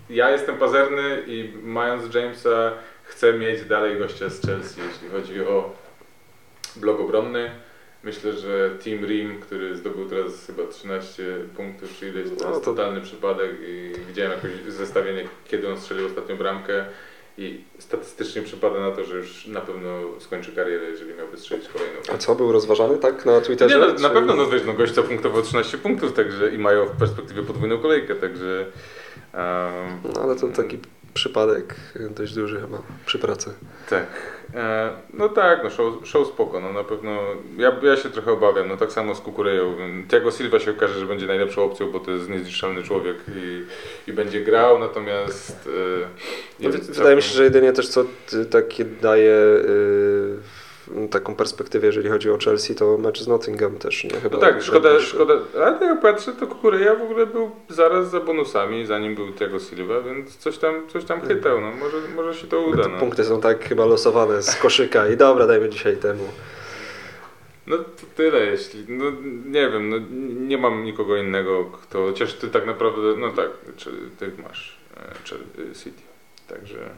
ja 0.09 0.29
jestem 0.31 0.57
pazerny 0.57 1.23
i 1.27 1.53
mając 1.63 2.15
Jamesa 2.15 2.71
chcę 3.03 3.33
mieć 3.33 3.65
dalej 3.65 3.97
gościa 3.99 4.29
z 4.29 4.41
Chelsea, 4.47 4.81
jeśli 4.87 5.09
chodzi 5.09 5.41
o 5.41 5.73
blok 6.75 6.99
obronny. 6.99 7.51
Myślę, 8.05 8.33
że 8.33 8.69
Team 8.83 9.05
Rim, 9.05 9.39
który 9.41 9.75
zdobył 9.77 10.09
teraz 10.09 10.45
chyba 10.47 10.63
13 10.67 11.23
punktów 11.57 11.89
czy 11.99 12.09
ileś, 12.09 12.29
to 12.29 12.35
No 12.43 12.49
jest 12.53 12.65
to- 12.65 12.71
totalny 12.75 13.01
przypadek 13.01 13.51
i 13.67 13.91
widziałem 14.07 14.31
jakieś 14.31 14.73
zestawienie, 14.73 15.23
kiedy 15.47 15.69
on 15.69 15.77
strzelił 15.79 16.05
ostatnią 16.05 16.37
bramkę 16.37 16.85
i 17.37 17.63
statystycznie 17.79 18.41
przypada 18.41 18.79
na 18.79 18.91
to, 18.91 19.03
że 19.03 19.15
już 19.17 19.47
na 19.47 19.61
pewno 19.61 19.89
skończy 20.19 20.51
karierę, 20.51 20.83
jeżeli 20.85 21.13
miałby 21.13 21.37
strzelić 21.37 21.67
kolejną. 21.67 21.95
A 22.13 22.17
co, 22.17 22.35
był 22.35 22.51
rozważany 22.51 22.97
tak 22.97 23.25
na 23.25 23.35
Nie, 23.35 23.41
Twitterze? 23.41 23.79
no, 23.79 23.87
na 23.87 24.09
czy- 24.09 24.13
pewno, 24.15 24.35
no 24.35 24.47
wiesz, 24.47 24.61
no 24.65 24.73
gość 24.73 24.93
zapunktował 24.93 25.41
13 25.41 25.77
punktów, 25.77 26.13
także 26.13 26.49
i 26.51 26.57
mają 26.57 26.85
w 26.85 26.91
perspektywie 26.99 27.43
podwójną 27.43 27.77
kolejkę, 27.79 28.15
także 28.15 28.65
um, 29.33 30.13
No 30.15 30.21
ale 30.21 30.35
to 30.35 30.47
taki 30.47 30.77
przypadek 31.15 31.75
dość 32.09 32.33
duży 32.33 32.61
chyba 32.61 32.77
przy 33.05 33.19
pracy. 33.19 33.53
Tak. 33.89 34.05
E, 34.55 34.89
no 35.13 35.29
tak, 35.29 35.63
no 35.63 35.69
show, 35.69 35.93
show 36.07 36.27
spoko, 36.27 36.59
no 36.59 36.73
na 36.73 36.83
pewno. 36.83 37.11
Ja, 37.57 37.71
ja 37.83 37.97
się 37.97 38.09
trochę 38.09 38.31
obawiam, 38.31 38.67
no 38.67 38.77
tak 38.77 38.91
samo 38.91 39.15
z 39.15 39.19
Kukureją. 39.21 39.75
Tiago 40.07 40.31
Silva 40.31 40.59
się 40.59 40.71
okaże, 40.71 40.99
że 40.99 41.05
będzie 41.05 41.27
najlepszą 41.27 41.63
opcją, 41.63 41.91
bo 41.91 41.99
to 41.99 42.11
jest 42.11 42.29
niezniszczalny 42.29 42.83
człowiek 42.83 43.15
i, 43.35 43.65
i 44.07 44.13
będzie 44.13 44.41
grał, 44.41 44.79
natomiast... 44.79 45.69
E, 46.01 46.07
No, 46.59 46.69
wydaje 46.69 47.15
mi 47.15 47.21
się, 47.21 47.27
całkiem- 47.27 47.37
że 47.37 47.43
jedynie 47.43 47.73
też 47.73 47.87
co 47.87 48.05
ty, 48.29 48.45
takie 48.45 48.85
daje 48.85 49.31
y, 49.33 50.37
taką 51.11 51.35
perspektywę, 51.35 51.87
jeżeli 51.87 52.09
chodzi 52.09 52.29
o 52.31 52.37
Chelsea, 52.37 52.75
to 52.75 52.97
mecz 52.97 53.21
z 53.21 53.27
Nottingham 53.27 53.77
też, 53.77 54.03
nie? 54.03 54.09
Chyba 54.09 54.35
No 54.35 54.41
tak, 54.41 54.63
szkoda, 54.63 54.89
najbliższy. 54.89 55.15
szkoda, 55.15 55.33
ale 55.55 55.71
tak 55.79 55.81
jak 55.81 56.01
patrzę, 56.01 56.33
to 56.33 56.47
Kukureja 56.47 56.95
w 56.95 57.01
ogóle 57.01 57.25
był 57.25 57.51
zaraz 57.69 58.09
za 58.09 58.19
bonusami, 58.19 58.85
zanim 58.85 59.15
był 59.15 59.33
Tiago 59.33 59.59
Silva, 59.59 60.01
więc 60.01 60.37
coś 60.37 60.57
tam, 60.57 60.87
coś 60.89 61.05
tam 61.05 61.21
chytał, 61.21 61.61
no 61.61 61.71
może, 61.71 61.97
może 62.15 62.33
się 62.39 62.47
to 62.47 62.61
uda. 62.61 62.83
te 62.83 62.89
No. 62.89 62.99
punkty 62.99 63.23
są 63.23 63.41
tak 63.41 63.63
chyba 63.65 63.85
losowane 63.85 64.41
z 64.43 64.55
koszyka 64.55 65.07
i 65.07 65.17
dobra, 65.17 65.47
dajmy 65.47 65.69
dzisiaj 65.69 65.97
temu. 65.97 66.23
No 67.67 67.77
to 67.77 67.83
tyle, 68.15 68.45
jeśli. 68.45 68.85
No 68.87 69.05
nie 69.45 69.69
wiem, 69.69 69.89
no, 69.89 69.97
nie 70.47 70.57
mam 70.57 70.83
nikogo 70.83 71.17
innego, 71.17 71.65
kto. 71.65 72.05
Chociaż 72.05 72.33
ty 72.33 72.47
tak 72.47 72.65
naprawdę. 72.65 73.01
No 73.17 73.31
tak, 73.31 73.49
czy 73.77 73.91
ty 74.19 74.31
masz 74.43 74.77
e, 74.97 75.01
czy, 75.23 75.35
City. 75.83 76.01
Także. 76.47 76.89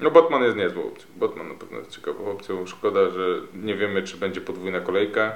No 0.00 0.10
Botman 0.10 0.42
jest 0.42 0.56
niezłą 0.56 0.82
opcją. 0.82 1.06
Botman 1.16 1.48
na 1.48 1.54
pewno 1.54 1.78
jest 1.78 1.90
ciekawą 1.90 2.30
opcją. 2.30 2.66
Szkoda, 2.66 3.10
że 3.10 3.40
nie 3.54 3.74
wiemy, 3.74 4.02
czy 4.02 4.16
będzie 4.16 4.40
podwójna 4.40 4.80
kolejka 4.80 5.32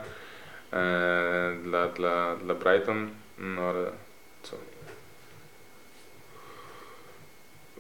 e, 0.73 1.57
dla, 1.63 1.89
dla, 1.89 2.37
dla 2.37 2.55
Brighton. 2.55 3.11
No 3.39 3.63
ale 3.63 3.91
co? 4.43 4.57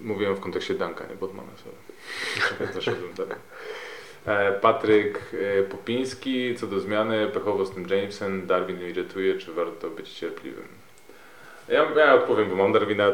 Mówiłem 0.00 0.34
w 0.34 0.40
kontekście 0.40 0.74
Dunka, 0.74 1.06
nie 1.06 1.16
Botmana. 1.16 1.48
dalej. 3.16 3.36
E, 4.26 4.52
Patryk 4.52 5.20
e, 5.58 5.62
Popiński, 5.62 6.56
co 6.56 6.66
do 6.66 6.80
zmiany, 6.80 7.28
pechowo 7.28 7.66
z 7.66 7.74
tym 7.74 7.86
Jamesem, 7.88 8.46
Darwin 8.46 8.80
irytuje, 8.88 9.38
czy 9.38 9.52
warto 9.52 9.90
być 9.90 10.12
cierpliwym? 10.12 10.68
Ja, 11.68 11.90
ja 11.96 12.14
odpowiem, 12.14 12.48
bo 12.50 12.56
mam 12.56 12.72
Darwina. 12.72 13.12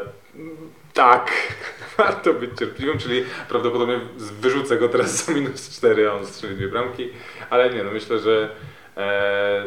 Tak, 0.94 1.32
warto 1.98 2.34
być 2.34 2.58
cierpliwym, 2.58 2.98
czyli 2.98 3.24
prawdopodobnie 3.48 4.00
wyrzucę 4.18 4.76
go 4.76 4.88
teraz 4.88 5.24
za 5.24 5.32
minus 5.32 5.76
4, 5.76 6.08
a 6.08 6.12
on 6.12 6.26
strzeli 6.26 6.56
dwie 6.56 6.68
bramki, 6.68 7.11
ale 7.50 7.70
nie, 7.70 7.84
no 7.84 7.90
myślę, 7.90 8.18
że 8.18 8.50
e, 8.96 9.64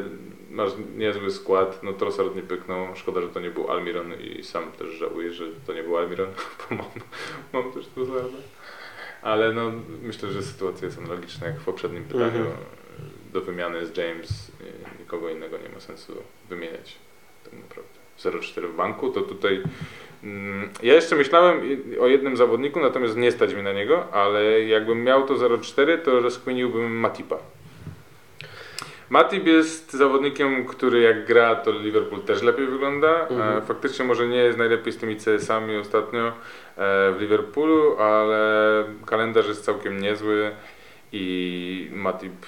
masz 0.50 0.72
niezły 0.98 1.32
skład, 1.32 1.84
no 1.84 1.94
Trossard 1.94 2.36
nie 2.36 2.41
pyknął, 2.41 2.96
szkoda, 2.96 3.22
że 3.22 3.30
to 3.30 3.39
nie 3.39 3.50
był 3.50 3.72
Almiron 3.72 4.13
i 4.13 4.44
sam 4.44 4.72
też 4.72 4.89
żałuję, 4.89 5.34
że 5.34 5.46
to 5.67 5.74
nie 5.74 5.84
był 5.84 5.98
Almiron, 5.98 6.30
bo 6.70 6.76
mam, 6.76 6.88
mam 7.54 7.74
też 7.74 7.88
Trossarda. 7.88 8.38
Ale 9.22 9.54
no, 9.54 9.72
myślę, 10.02 10.30
że 10.30 10.44
sytuacja 10.44 10.86
jest 10.86 10.98
analogiczna 10.98 11.48
jak 11.48 11.60
w 11.60 11.63
poprzednim 11.63 12.04
pytaniu. 12.04 12.26
Mhm. 12.26 12.58
Do 13.34 13.41
wymiany 13.41 13.86
z 13.86 13.98
James 13.98 14.52
nikogo 15.00 15.30
innego 15.30 15.58
nie 15.58 15.70
ma 15.70 15.80
sensu 15.80 16.13
wymieniać 16.50 16.96
tak 17.44 17.54
naprawdę. 17.54 18.01
0,4 18.26 18.68
w 18.68 18.76
banku, 18.76 19.10
to 19.10 19.22
tutaj 19.22 19.62
mm, 20.24 20.70
ja 20.84 20.94
jeszcze 20.94 21.16
myślałem 21.16 21.62
o 22.00 22.08
jednym 22.08 22.38
zawodniku, 22.38 22.80
natomiast 22.80 23.18
nie 23.18 23.32
stać 23.32 23.54
mi 23.54 23.64
na 23.64 23.74
niego, 23.74 24.14
ale 24.14 24.62
jakbym 24.62 25.04
miał 25.04 25.26
to 25.28 25.34
0,4 25.34 25.98
to 25.98 26.20
rozkminiłbym 26.20 26.96
Matipa. 26.96 27.38
Matip 29.12 29.48
jest 29.48 29.94
zawodnikiem, 29.94 30.66
który 30.66 31.02
jak 31.02 31.26
gra, 31.26 31.56
to 31.56 31.72
Liverpool 31.72 32.22
też 32.22 32.42
lepiej 32.42 32.68
wygląda. 32.68 33.28
Mhm. 33.28 33.58
E, 33.58 33.62
Faktycznie 33.62 34.06
może 34.06 34.28
nie 34.28 34.38
jest 34.38 34.58
najlepiej 34.58 34.94
z 34.94 34.98
tymi 34.98 35.16
CS-ami 35.16 35.78
ostatnio 35.78 36.28
e, 36.28 36.34
w 37.12 37.18
Liverpoolu, 37.20 37.98
ale 38.00 38.84
kalendarz 39.06 39.48
jest 39.48 39.66
całkiem 39.66 40.02
niezły 40.02 40.52
i 41.12 41.90
Matip 41.94 42.46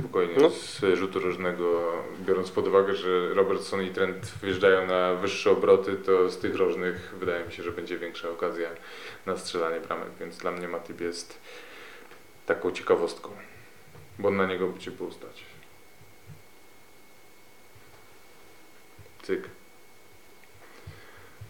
spokojnie 0.00 0.34
No. 0.42 0.50
z 0.50 0.80
rzutu 0.98 1.18
różnego, 1.20 1.92
biorąc 2.20 2.50
pod 2.50 2.68
uwagę, 2.68 2.94
że 2.94 3.34
Robertson 3.34 3.82
i 3.82 3.90
Trent 3.90 4.16
wyjeżdżają 4.40 4.86
na 4.86 5.14
wyższe 5.14 5.50
obroty, 5.50 5.96
to 5.96 6.30
z 6.30 6.38
tych 6.38 6.54
różnych 6.56 7.14
wydaje 7.18 7.44
mi 7.46 7.52
się, 7.52 7.62
że 7.62 7.72
będzie 7.72 7.98
większa 7.98 8.30
okazja 8.30 8.68
na 9.26 9.36
strzelanie 9.36 9.80
bramek, 9.80 10.08
więc 10.20 10.38
dla 10.38 10.50
mnie 10.50 10.68
Matip 10.68 11.00
jest 11.00 11.38
taką 12.46 12.72
ciekawostką, 12.72 13.30
bo 14.18 14.30
na 14.30 14.46
niego 14.46 14.66
by 14.66 14.78
cię 14.80 14.90
było 14.90 15.12
stać. 15.12 15.44
Cyk. 19.22 19.42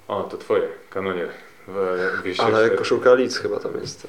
O, 0.08 0.22
to 0.22 0.36
twoje, 0.38 0.68
kanonier. 0.90 1.28
W- 1.68 2.22
w- 2.36 2.40
Ale 2.40 2.70
koszulka 2.70 3.14
Leeds 3.14 3.38
chyba 3.38 3.60
tam 3.60 3.80
jest. 3.80 4.06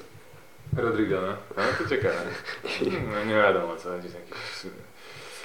Rodrigo, 0.77 1.21
no. 1.21 1.27
no 1.57 1.63
to 1.77 1.89
ciekawe. 1.89 2.15
No, 3.13 3.25
nie 3.25 3.34
wiadomo 3.36 3.75
co 3.75 3.89
chodzi. 3.89 4.07
Jakieś... 4.07 4.71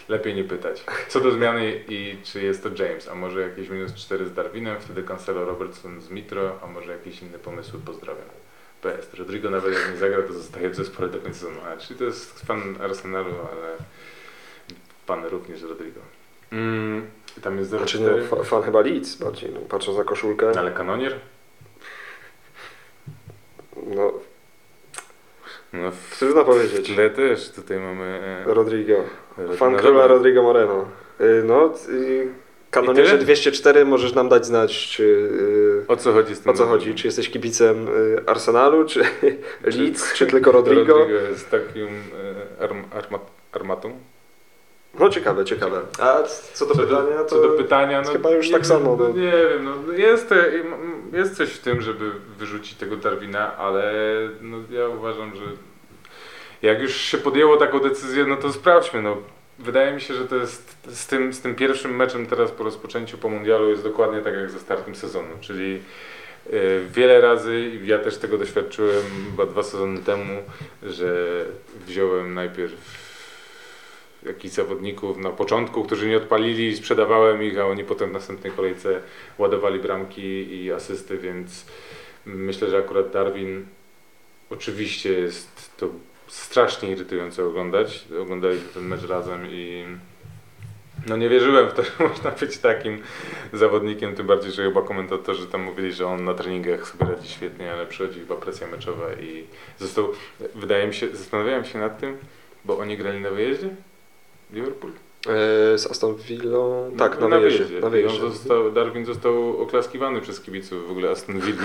Lepiej 0.09 0.35
nie 0.35 0.45
pytać. 0.45 0.85
Co 1.09 1.21
do 1.21 1.31
zmiany 1.31 1.85
i 1.89 2.17
czy 2.25 2.43
jest 2.43 2.63
to 2.63 2.85
James, 2.85 3.09
a 3.09 3.15
może 3.15 3.41
jakieś 3.41 3.69
minus 3.69 3.95
4 3.95 4.27
z 4.27 4.35
Darwinem, 4.35 4.81
wtedy 4.81 5.03
Cancelo 5.03 5.45
Robertson 5.45 6.01
z 6.01 6.11
Mitro, 6.11 6.59
a 6.63 6.67
może 6.67 6.93
jakieś 6.93 7.23
inne 7.23 7.39
pomysły, 7.39 7.81
pozdrawiam. 7.87 8.27
PS. 8.83 9.15
Rodrigo 9.15 9.51
nawet 9.51 9.75
jak 9.75 9.91
nie 9.91 9.97
zagra, 9.97 10.23
to 10.23 10.33
zostaje 10.33 10.71
w 10.71 10.75
zespole 10.75 11.09
do 11.09 11.19
końca 11.19 11.39
sezonu. 11.39 11.61
Czyli 11.79 11.99
to 11.99 12.05
jest 12.05 12.41
fan 12.41 12.77
Arsenalu, 12.81 13.35
ale 13.53 13.77
pan 15.07 15.25
również 15.25 15.63
Rodrigo. 15.63 16.01
Mm, 16.53 17.11
tam 17.43 17.59
jest 17.59 17.71
0,4. 17.71 17.77
Znaczy 17.79 18.01
no, 18.01 18.37
fa- 18.37 18.45
fan 18.45 18.63
chyba 18.63 18.81
Leeds 18.81 19.17
bardziej, 19.17 19.51
no, 19.51 19.61
patrząc 19.61 19.99
na 19.99 20.05
koszulkę. 20.05 20.53
Ale 20.59 20.73
kanonier? 20.73 21.21
No, 23.87 24.13
No, 25.73 25.91
w, 25.91 26.19
trudno 26.19 26.43
w 26.43 26.47
powiedzieć. 26.47 26.95
tle 26.95 27.11
też 27.11 27.51
tutaj 27.51 27.79
mamy... 27.81 28.05
E, 28.49 28.55
Rodrigo. 28.55 28.95
Rod- 29.39 29.57
Fan 29.57 29.73
no 29.73 29.79
króla. 29.79 30.07
Rodrigo 30.07 30.43
Moreno. 30.43 30.87
Y, 31.21 31.43
No, 31.45 31.73
kanonierze 32.71 33.11
tyle? 33.11 33.23
204 33.25 33.85
możesz 33.85 34.15
nam 34.15 34.29
dać 34.29 34.47
znać, 34.47 34.89
czy, 34.89 35.03
y, 35.03 35.85
O 35.89 35.97
co 35.97 36.13
chodzi 36.13 36.35
z 36.35 36.41
tym? 36.41 36.53
o 36.53 36.55
co 36.55 36.67
chodzi. 36.67 36.95
Czy 36.95 37.07
jesteś 37.07 37.31
kibicem 37.31 37.89
y, 37.89 38.23
Arsenalu, 38.27 38.85
czy 38.85 39.01
Leeds, 39.79 40.13
czy 40.15 40.27
tylko 40.27 40.53
Rodrigo? 40.53 40.99
Rodrigo 40.99 41.21
jest 41.21 41.51
takim 41.51 41.87
e, 42.59 42.63
arm, 42.65 42.83
arma, 42.95 43.19
armatą. 43.53 43.93
No 45.01 45.09
ciekawe, 45.09 45.45
ciekawe. 45.45 45.81
A 45.99 46.23
co 46.53 46.67
do 46.67 46.75
pytania, 46.75 47.17
to... 47.19 47.25
co 47.25 47.43
do 47.43 47.49
pytania, 47.49 48.03
no, 48.03 48.13
chyba 48.13 48.31
już 48.31 48.51
tak 48.51 48.61
wiem, 48.63 48.65
samo, 48.69 48.97
No, 48.97 49.09
no. 49.09 49.15
nie 49.15 49.33
wiem, 49.33 49.65
no, 49.87 49.93
jest, 49.93 50.33
e, 50.33 50.37
jest 51.13 51.37
coś 51.37 51.51
w 51.51 51.59
tym, 51.59 51.81
żeby 51.81 52.11
wyrzucić 52.39 52.75
tego 52.75 52.97
Darwina, 52.97 53.57
ale 53.57 53.93
no, 54.41 54.57
ja 54.71 54.89
uważam, 54.89 55.37
że 55.37 55.43
jak 56.63 56.81
już 56.81 56.97
się 56.97 57.19
podjęło 57.19 57.57
taką 57.57 57.79
decyzję, 57.79 58.25
no 58.25 58.37
to 58.37 58.53
sprawdźmy. 58.53 59.03
No. 59.03 59.17
Wydaje 59.59 59.93
mi 59.93 60.01
się, 60.01 60.15
że 60.15 60.27
to 60.27 60.37
jest 60.37 60.77
z 60.89 61.07
tym, 61.07 61.33
z 61.33 61.41
tym 61.41 61.55
pierwszym 61.55 61.97
meczem 61.97 62.27
teraz 62.27 62.51
po 62.51 62.65
rozpoczęciu 62.65 63.19
po 63.19 63.29
mundialu 63.29 63.71
jest 63.71 63.83
dokładnie 63.83 64.21
tak 64.21 64.35
jak 64.35 64.51
ze 64.51 64.59
startem 64.59 64.95
sezonu, 64.95 65.29
czyli 65.41 65.83
e, 66.47 66.51
wiele 66.91 67.21
razy, 67.21 67.71
ja 67.85 67.99
też 67.99 68.19
tego 68.19 68.39
doświadczyłem 68.39 69.03
chyba 69.31 69.47
dwa 69.47 69.63
sezony 69.63 70.03
temu, 70.03 70.43
że 70.83 71.45
wziąłem 71.87 72.35
najpierw 72.35 73.06
jakichś 74.23 74.55
zawodników 74.55 75.19
na 75.19 75.31
początku, 75.31 75.85
którzy 75.85 76.09
nie 76.09 76.17
odpalili, 76.17 76.77
sprzedawałem 76.77 77.43
ich, 77.43 77.59
a 77.59 77.67
oni 77.67 77.85
potem 77.85 78.11
w 78.11 78.13
następnej 78.13 78.53
kolejce 78.53 79.01
ładowali 79.39 79.81
bramki 79.81 80.63
i 80.63 80.73
asysty, 80.73 81.19
więc 81.19 81.67
myślę, 82.27 82.71
że 82.71 82.79
akurat 82.79 83.11
Darwin 83.11 83.67
oczywiście 84.51 85.13
jest 85.13 85.71
to 85.77 85.89
strasznie 86.27 86.91
irytujące 86.91 87.45
oglądać. 87.45 88.05
Oglądaliśmy 88.23 88.69
ten 88.69 88.83
mecz 88.83 89.03
razem 89.03 89.47
i 89.51 89.85
No 91.07 91.17
nie 91.17 91.29
wierzyłem 91.29 91.69
w 91.69 91.73
to, 91.73 91.83
że 91.87 91.91
można 92.01 92.31
być 92.31 92.59
takim 92.59 93.03
zawodnikiem, 93.53 94.15
tym 94.15 94.27
bardziej, 94.27 94.53
że 94.53 94.63
chyba 94.63 94.83
komentatorzy 94.83 95.47
tam 95.47 95.63
mówili, 95.63 95.93
że 95.93 96.07
on 96.07 96.25
na 96.25 96.35
treningach 96.35 96.89
sobie 96.89 97.07
radzi 97.07 97.29
świetnie, 97.29 97.73
ale 97.73 97.87
przychodzi 97.87 98.21
chyba 98.21 98.37
presja 98.37 98.67
meczowa 98.67 99.13
i 99.13 99.47
wydaje 100.55 100.87
mi 100.87 100.95
się, 100.95 101.17
zastanawiałem 101.17 101.65
się 101.65 101.79
nad 101.79 102.01
tym, 102.01 102.19
bo 102.65 102.79
oni 102.79 102.97
grali 102.97 103.21
na 103.21 103.31
wyjeździe? 103.31 103.69
Liverpool? 104.53 104.93
E, 105.27 105.79
z 105.79 105.87
Aston 105.87 106.17
Villą, 106.17 106.93
tak, 106.99 107.21
na, 107.21 107.41
wyjeździe. 107.41 107.81
Na 107.81 107.91
wyjeździe. 107.91 108.19
I 108.19 108.23
on 108.23 108.33
został, 108.33 108.73
Darwin 108.73 109.05
został 109.05 109.63
oklaskiwany 109.63 110.21
przez 110.21 110.41
kibiców 110.41 110.89
w 110.89 110.91
ogóle 110.91 111.11
Aston 111.11 111.41
Villa, 111.41 111.63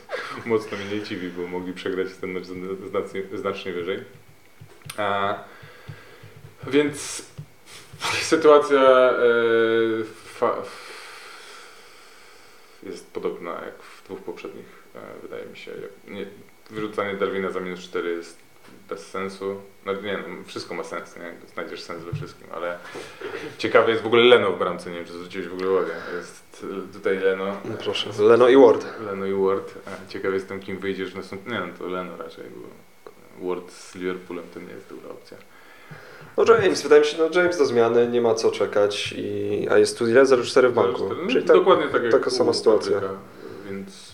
mocno 0.46 0.78
mnie 0.78 0.96
nie 0.96 1.02
dziwi, 1.02 1.28
bo 1.28 1.46
mogli 1.46 1.72
przegrać 1.72 2.08
ten 2.20 2.30
mecz 2.30 2.44
znacznie, 2.88 3.22
znacznie 3.34 3.72
wyżej. 3.72 3.98
A, 4.96 5.38
więc 6.66 7.26
sytuacja 8.32 9.10
e, 9.10 9.18
fa, 10.24 10.56
jest 12.82 13.12
podobna 13.12 13.50
jak 13.50 13.82
w 13.82 14.04
dwóch 14.04 14.20
poprzednich, 14.20 14.66
e, 14.94 15.00
wydaje 15.22 15.46
mi 15.46 15.56
się. 15.56 15.72
Nie, 16.08 16.26
wyrzucanie 16.70 17.14
Darwina 17.14 17.50
za 17.50 17.60
minus 17.60 17.80
4 17.80 18.10
jest 18.10 18.43
bez 18.88 19.06
sensu. 19.06 19.60
No 19.86 19.92
nie 19.92 20.12
no, 20.12 20.44
wszystko 20.46 20.74
ma 20.74 20.84
sens, 20.84 21.16
nie? 21.16 21.48
Znajdziesz 21.52 21.82
sens 21.82 22.04
we 22.04 22.12
wszystkim, 22.12 22.46
ale 22.54 22.78
ciekawe 23.58 23.90
jest 23.90 24.02
w 24.02 24.06
ogóle 24.06 24.22
Leno 24.22 24.52
w 24.52 24.58
bramce, 24.58 24.90
nie 24.90 24.96
wiem 24.96 25.04
czy 25.06 25.12
zwróciłeś 25.12 25.48
w 25.48 25.52
ogóle 25.54 25.70
uwagę. 25.70 25.92
Jest 26.16 26.66
tutaj 26.92 27.18
Leno. 27.18 27.56
No 27.64 27.74
proszę, 27.78 28.10
Leno 28.22 28.48
i 28.48 28.56
Ward. 28.56 28.86
Leno 29.06 29.26
i 29.26 29.34
Ward. 29.34 29.74
Ciekawy 30.08 30.34
jestem 30.34 30.60
kim 30.60 30.78
wyjdziesz 30.78 31.12
w 31.12 31.16
następnym, 31.16 31.54
nie 31.54 31.66
no 31.66 31.78
to 31.78 31.86
Leno 31.86 32.16
raczej, 32.16 32.44
bo 32.50 33.48
Ward 33.48 33.72
z 33.72 33.94
Liverpoolem 33.94 34.44
to 34.54 34.60
nie 34.60 34.72
jest 34.72 34.88
dobra 34.88 35.10
opcja. 35.10 35.36
No 36.36 36.44
James, 36.54 36.82
wydaje 36.82 37.00
mi 37.00 37.06
się, 37.06 37.16
no 37.18 37.40
James 37.40 37.58
do 37.58 37.66
zmiany, 37.66 38.08
nie 38.08 38.20
ma 38.20 38.34
co 38.34 38.50
czekać, 38.50 39.14
i, 39.16 39.68
a 39.70 39.78
jest 39.78 39.98
tu 39.98 40.08
ile? 40.08 40.22
0,4 40.22 40.70
w 40.70 40.72
banku. 40.72 41.08
No, 41.22 41.30
Czyli 41.30 41.44
tak, 41.44 41.56
dokładnie 41.56 41.88
tak 41.88 42.02
taka 42.10 42.30
sama 42.30 42.52
sytuacja. 42.52 43.00
Więc 43.70 44.13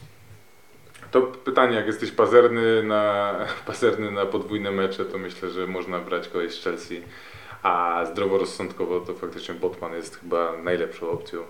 to 1.11 1.23
pytanie, 1.23 1.77
jak 1.77 1.87
jesteś 1.87 2.11
pazerny 2.11 2.83
na, 2.83 3.35
pazerny 3.66 4.11
na 4.11 4.27
podwójne 4.27 4.70
mecze, 4.70 5.05
to 5.05 5.18
myślę, 5.18 5.51
że 5.51 5.66
można 5.66 5.99
brać 5.99 6.29
kogoś 6.29 6.55
z 6.55 6.64
Chelsea, 6.64 7.03
a 7.62 8.05
zdroworozsądkowo 8.12 9.01
to 9.01 9.14
faktycznie 9.14 9.55
Botman 9.55 9.92
jest 9.92 10.20
chyba 10.20 10.57
najlepszą 10.57 11.11
opcją, 11.11 11.42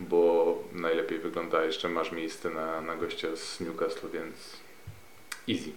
bo 0.00 0.58
najlepiej 0.72 1.18
wygląda, 1.18 1.64
jeszcze 1.64 1.88
masz 1.88 2.12
miejsce 2.12 2.50
na, 2.50 2.80
na 2.80 2.96
gościa 2.96 3.28
z 3.36 3.60
Newcastle, 3.60 4.08
więc 4.12 4.56
easy. 5.48 5.70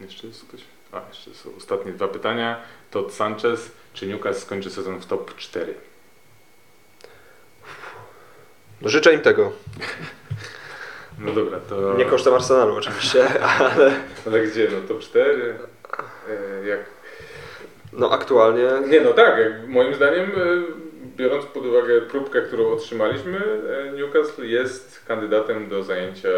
Jeszcze 0.00 0.26
jest 0.26 0.44
ktoś? 0.44 0.60
A, 0.92 1.00
jeszcze 1.08 1.34
są 1.34 1.56
ostatnie 1.56 1.92
dwa 1.92 2.08
pytania. 2.08 2.60
Todd 2.90 3.14
Sanchez, 3.14 3.70
czy 3.94 4.06
Newcastle 4.06 4.42
skończy 4.42 4.70
sezon 4.70 5.00
w 5.00 5.06
top 5.06 5.36
4? 5.36 5.74
No, 8.82 8.88
życzę 8.88 9.14
im 9.14 9.20
tego. 9.20 9.52
No 11.18 11.32
dobra, 11.32 11.60
to... 11.60 11.94
Nie 11.94 12.04
kosztem 12.04 12.34
Arsenalu 12.34 12.76
oczywiście, 12.76 13.40
ale... 13.58 13.92
Ale 14.26 14.46
gdzie? 14.46 14.68
No 14.72 14.88
top 14.88 15.00
4? 15.00 15.54
E, 16.28 16.66
jak? 16.68 16.80
No 17.92 18.10
aktualnie... 18.10 18.68
Nie 18.88 19.00
no 19.00 19.12
tak, 19.12 19.36
moim 19.68 19.94
zdaniem, 19.94 20.30
e, 20.30 20.62
biorąc 21.16 21.44
pod 21.44 21.66
uwagę 21.66 22.00
próbkę, 22.00 22.42
którą 22.42 22.68
otrzymaliśmy, 22.72 23.38
e, 23.38 23.92
Newcastle 23.92 24.46
jest 24.46 25.04
kandydatem 25.08 25.68
do 25.68 25.82
zajęcia 25.82 26.28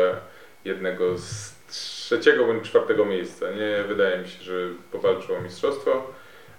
jednego 0.64 1.18
z 1.18 1.54
trzeciego 1.68 2.44
bądź 2.46 2.64
czwartego 2.64 3.04
miejsca. 3.04 3.46
Nie 3.50 3.84
wydaje 3.88 4.18
mi 4.18 4.28
się, 4.28 4.42
że 4.42 4.68
powalczył 4.92 5.34
o 5.36 5.40
mistrzostwo. 5.40 6.12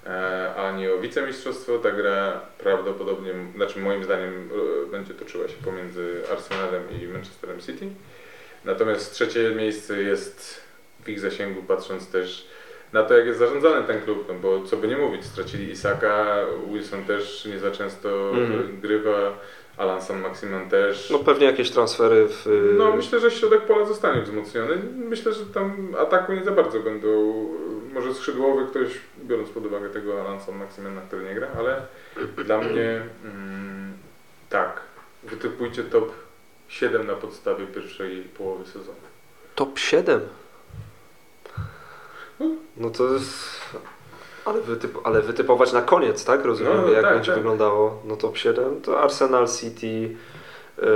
E, 0.05 0.55
ani 0.55 0.89
o 0.89 0.97
wicemistrzostwo. 0.97 1.79
Ta 1.79 1.91
gra 1.91 2.41
prawdopodobnie, 2.57 3.33
znaczy 3.55 3.79
moim 3.79 4.03
zdaniem 4.03 4.49
e, 4.83 4.91
będzie 4.91 5.13
toczyła 5.13 5.47
się 5.47 5.55
pomiędzy 5.65 6.21
Arsenalem 6.31 6.83
i 7.01 7.07
Manchesterem 7.07 7.59
City. 7.59 7.87
Natomiast 8.65 9.13
trzecie 9.13 9.55
miejsce 9.55 10.01
jest 10.01 10.61
w 11.03 11.09
ich 11.09 11.19
zasięgu, 11.19 11.63
patrząc 11.63 12.11
też 12.11 12.47
na 12.93 13.03
to, 13.03 13.17
jak 13.17 13.25
jest 13.25 13.39
zarządzany 13.39 13.87
ten 13.87 14.01
klub, 14.01 14.25
no 14.27 14.33
bo 14.33 14.63
co 14.63 14.77
by 14.77 14.87
nie 14.87 14.97
mówić, 14.97 15.25
stracili 15.25 15.71
Isaka, 15.71 16.35
Wilson 16.67 17.03
też 17.03 17.45
nie 17.45 17.59
za 17.59 17.71
często 17.71 18.29
mm. 18.29 18.79
grywa, 18.81 19.37
Alan 19.77 20.01
San 20.01 20.21
Maximan 20.21 20.69
też. 20.69 21.09
No 21.09 21.19
pewnie 21.19 21.45
jakieś 21.45 21.71
transfery 21.71 22.27
w... 22.27 22.73
No 22.77 22.95
myślę, 22.95 23.19
że 23.19 23.31
środek 23.31 23.61
pola 23.61 23.85
zostanie 23.85 24.21
wzmocniony. 24.21 24.77
Myślę, 24.95 25.33
że 25.33 25.45
tam 25.45 25.95
ataku 25.99 26.33
nie 26.33 26.43
za 26.43 26.51
bardzo 26.51 26.79
będą 26.79 27.43
może 27.93 28.13
skrzydłowy 28.13 28.65
ktoś, 28.65 28.87
biorąc 29.27 29.49
pod 29.49 29.65
uwagę 29.65 29.89
tego 29.89 30.21
Alansa 30.21 30.51
Maximena, 30.51 31.01
który 31.01 31.23
nie 31.23 31.35
gra, 31.35 31.47
ale 31.57 31.81
dla 32.45 32.57
mnie 32.57 33.01
mm, 33.23 33.93
tak, 34.49 34.81
wytypujcie 35.23 35.83
top 35.83 36.11
7 36.67 37.07
na 37.07 37.13
podstawie 37.13 37.67
pierwszej 37.67 38.21
połowy 38.21 38.65
sezonu. 38.65 38.97
Top 39.55 39.79
7? 39.79 40.21
No 42.77 42.89
to 42.89 43.13
jest... 43.13 43.61
Ale, 44.45 44.61
wytyp, 44.61 44.97
ale 45.03 45.21
wytypować 45.21 45.73
na 45.73 45.81
koniec, 45.81 46.25
tak? 46.25 46.45
Rozumiem, 46.45 46.81
no, 46.81 46.91
jak 46.91 47.03
tak, 47.03 47.13
będzie 47.13 47.31
tak. 47.31 47.35
wyglądało. 47.35 48.01
No 48.05 48.15
top 48.15 48.37
7 48.37 48.81
to 48.81 49.01
Arsenal 49.03 49.47
City, 49.47 50.15
yy, 50.77 50.87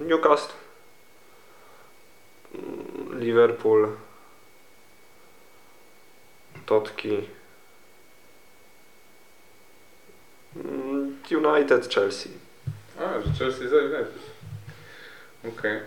Newcastle, 0.00 0.52
Liverpool, 3.12 3.88
Totki. 6.68 7.28
Mm, 10.56 11.16
United, 11.30 11.94
Chelsea. 11.94 12.28
A, 13.00 13.20
że 13.20 13.32
Chelsea 13.38 13.68
za 13.68 13.76
United. 13.76 14.08
Okej. 15.40 15.52
Okay. 15.58 15.80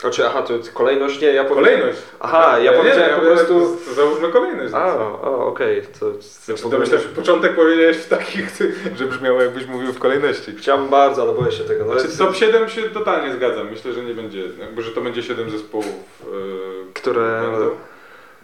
Znaczy, 0.00 0.26
aha, 0.26 0.42
to 0.42 0.54
kolejność? 0.74 1.20
Nie, 1.20 1.28
ja 1.28 1.44
Kolejność? 1.44 1.98
Aha, 2.20 2.58
ja, 2.58 2.72
ja 2.72 2.78
powiedziałem 2.78 3.10
nie, 3.10 3.16
po 3.16 3.22
prostu... 3.22 3.78
To 3.86 3.94
załóżmy 3.94 4.28
kolejność. 4.28 4.74
A, 4.74 4.94
okej. 5.22 5.80
Okay. 5.80 5.92
To, 6.00 6.22
znaczy, 6.22 6.62
to 6.62 6.78
myślę, 6.78 6.98
że 6.98 7.08
początek 7.08 7.54
powiedziałeś 7.54 7.96
w 7.96 8.08
takich, 8.08 8.48
że 8.98 9.04
brzmiało 9.04 9.42
jakbyś 9.42 9.66
mówił 9.66 9.92
w 9.92 9.98
kolejności. 9.98 10.52
Chciałbym 10.56 10.88
bardzo, 10.88 11.22
ale 11.22 11.32
boję 11.32 11.52
się 11.52 11.64
tego. 11.64 11.84
No 11.84 12.00
znaczy, 12.00 12.18
top 12.18 12.36
7 12.36 12.68
się 12.68 12.82
totalnie 12.82 13.34
zgadzam. 13.34 13.70
Myślę, 13.70 13.92
że 13.92 14.04
nie 14.04 14.14
będzie, 14.14 14.42
jakby, 14.60 14.82
że 14.82 14.90
to 14.90 15.00
będzie 15.00 15.22
7 15.22 15.50
zespołów. 15.50 15.86
Yy, 15.86 16.92
które... 16.94 17.42
Będą. 17.42 17.93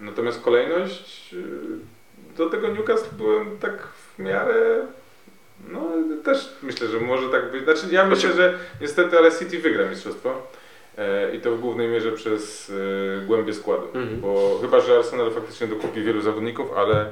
Natomiast 0.00 0.42
kolejność 0.42 1.34
y, 1.34 2.36
do 2.36 2.50
tego 2.50 2.68
Newcastle 2.68 3.16
byłem 3.16 3.58
tak 3.58 3.86
w 3.86 4.18
miarę. 4.18 4.86
No 5.68 5.80
też 6.24 6.48
myślę, 6.62 6.88
że 6.88 7.00
może 7.00 7.28
tak 7.28 7.50
być. 7.50 7.64
Znaczy 7.64 7.80
ja 7.90 8.06
myślę, 8.06 8.32
że 8.32 8.58
niestety 8.80 9.18
ale 9.18 9.32
City 9.32 9.58
wygra 9.58 9.88
mistrzostwo. 9.90 10.42
E, 10.98 11.36
I 11.36 11.40
to 11.40 11.52
w 11.56 11.60
głównej 11.60 11.88
mierze 11.88 12.12
przez 12.12 12.72
e, 13.20 13.26
głębię 13.26 13.54
składu. 13.54 13.86
Mhm. 13.94 14.20
Bo 14.20 14.58
chyba, 14.60 14.80
że 14.80 14.96
Arsenal 14.96 15.30
faktycznie 15.30 15.66
dokupi 15.66 16.02
wielu 16.02 16.20
zawodników, 16.20 16.72
ale 16.76 17.00
e, 17.00 17.10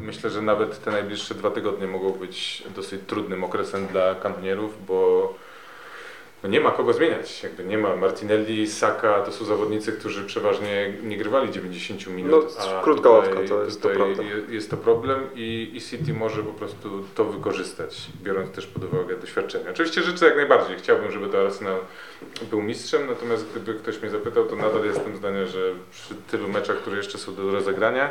myślę, 0.00 0.30
że 0.30 0.42
nawet 0.42 0.84
te 0.84 0.90
najbliższe 0.90 1.34
dwa 1.34 1.50
tygodnie 1.50 1.86
mogą 1.86 2.10
być 2.10 2.64
dosyć 2.76 3.00
trudnym 3.06 3.44
okresem 3.44 3.86
dla 3.86 4.14
kanonierów, 4.14 4.86
bo 4.86 5.34
no 6.42 6.48
nie 6.48 6.60
ma 6.60 6.70
kogo 6.70 6.92
zmieniać. 6.92 7.42
Jakby 7.42 7.64
nie 7.64 7.78
ma 7.78 7.96
Martinelli, 7.96 8.68
Saka, 8.68 9.20
to 9.20 9.32
są 9.32 9.44
zawodnicy, 9.44 9.92
którzy 9.92 10.24
przeważnie 10.24 10.92
nie 11.02 11.16
grywali 11.16 11.52
90 11.52 12.06
minut. 12.06 12.56
No, 12.58 12.64
a 12.64 12.82
krótka 12.82 13.10
łatka 13.10 13.40
to 13.48 13.64
jest 13.64 13.82
to 13.82 13.88
prawda. 13.88 14.22
Jest 14.48 14.70
to 14.70 14.76
problem 14.76 15.20
i, 15.34 15.70
i 15.74 15.80
City 15.80 16.14
może 16.14 16.42
po 16.42 16.52
prostu 16.52 17.04
to 17.14 17.24
wykorzystać, 17.24 18.08
biorąc 18.22 18.50
też 18.50 18.66
pod 18.66 18.84
uwagę 18.84 19.16
doświadczenie. 19.16 19.70
Oczywiście 19.70 20.02
życzę 20.02 20.26
jak 20.26 20.36
najbardziej. 20.36 20.76
Chciałbym, 20.78 21.12
żeby 21.12 21.28
to 21.28 21.40
Arsenal 21.40 21.78
był 22.50 22.62
mistrzem, 22.62 23.06
natomiast 23.06 23.46
gdyby 23.50 23.74
ktoś 23.74 24.02
mnie 24.02 24.10
zapytał, 24.10 24.44
to 24.44 24.56
nadal 24.56 24.84
jestem 24.84 25.16
zdania, 25.16 25.46
że 25.46 25.72
przy 25.90 26.14
tylu 26.30 26.48
meczach, 26.48 26.76
które 26.76 26.96
jeszcze 26.96 27.18
są 27.18 27.34
do 27.34 27.50
rozegrania, 27.50 28.10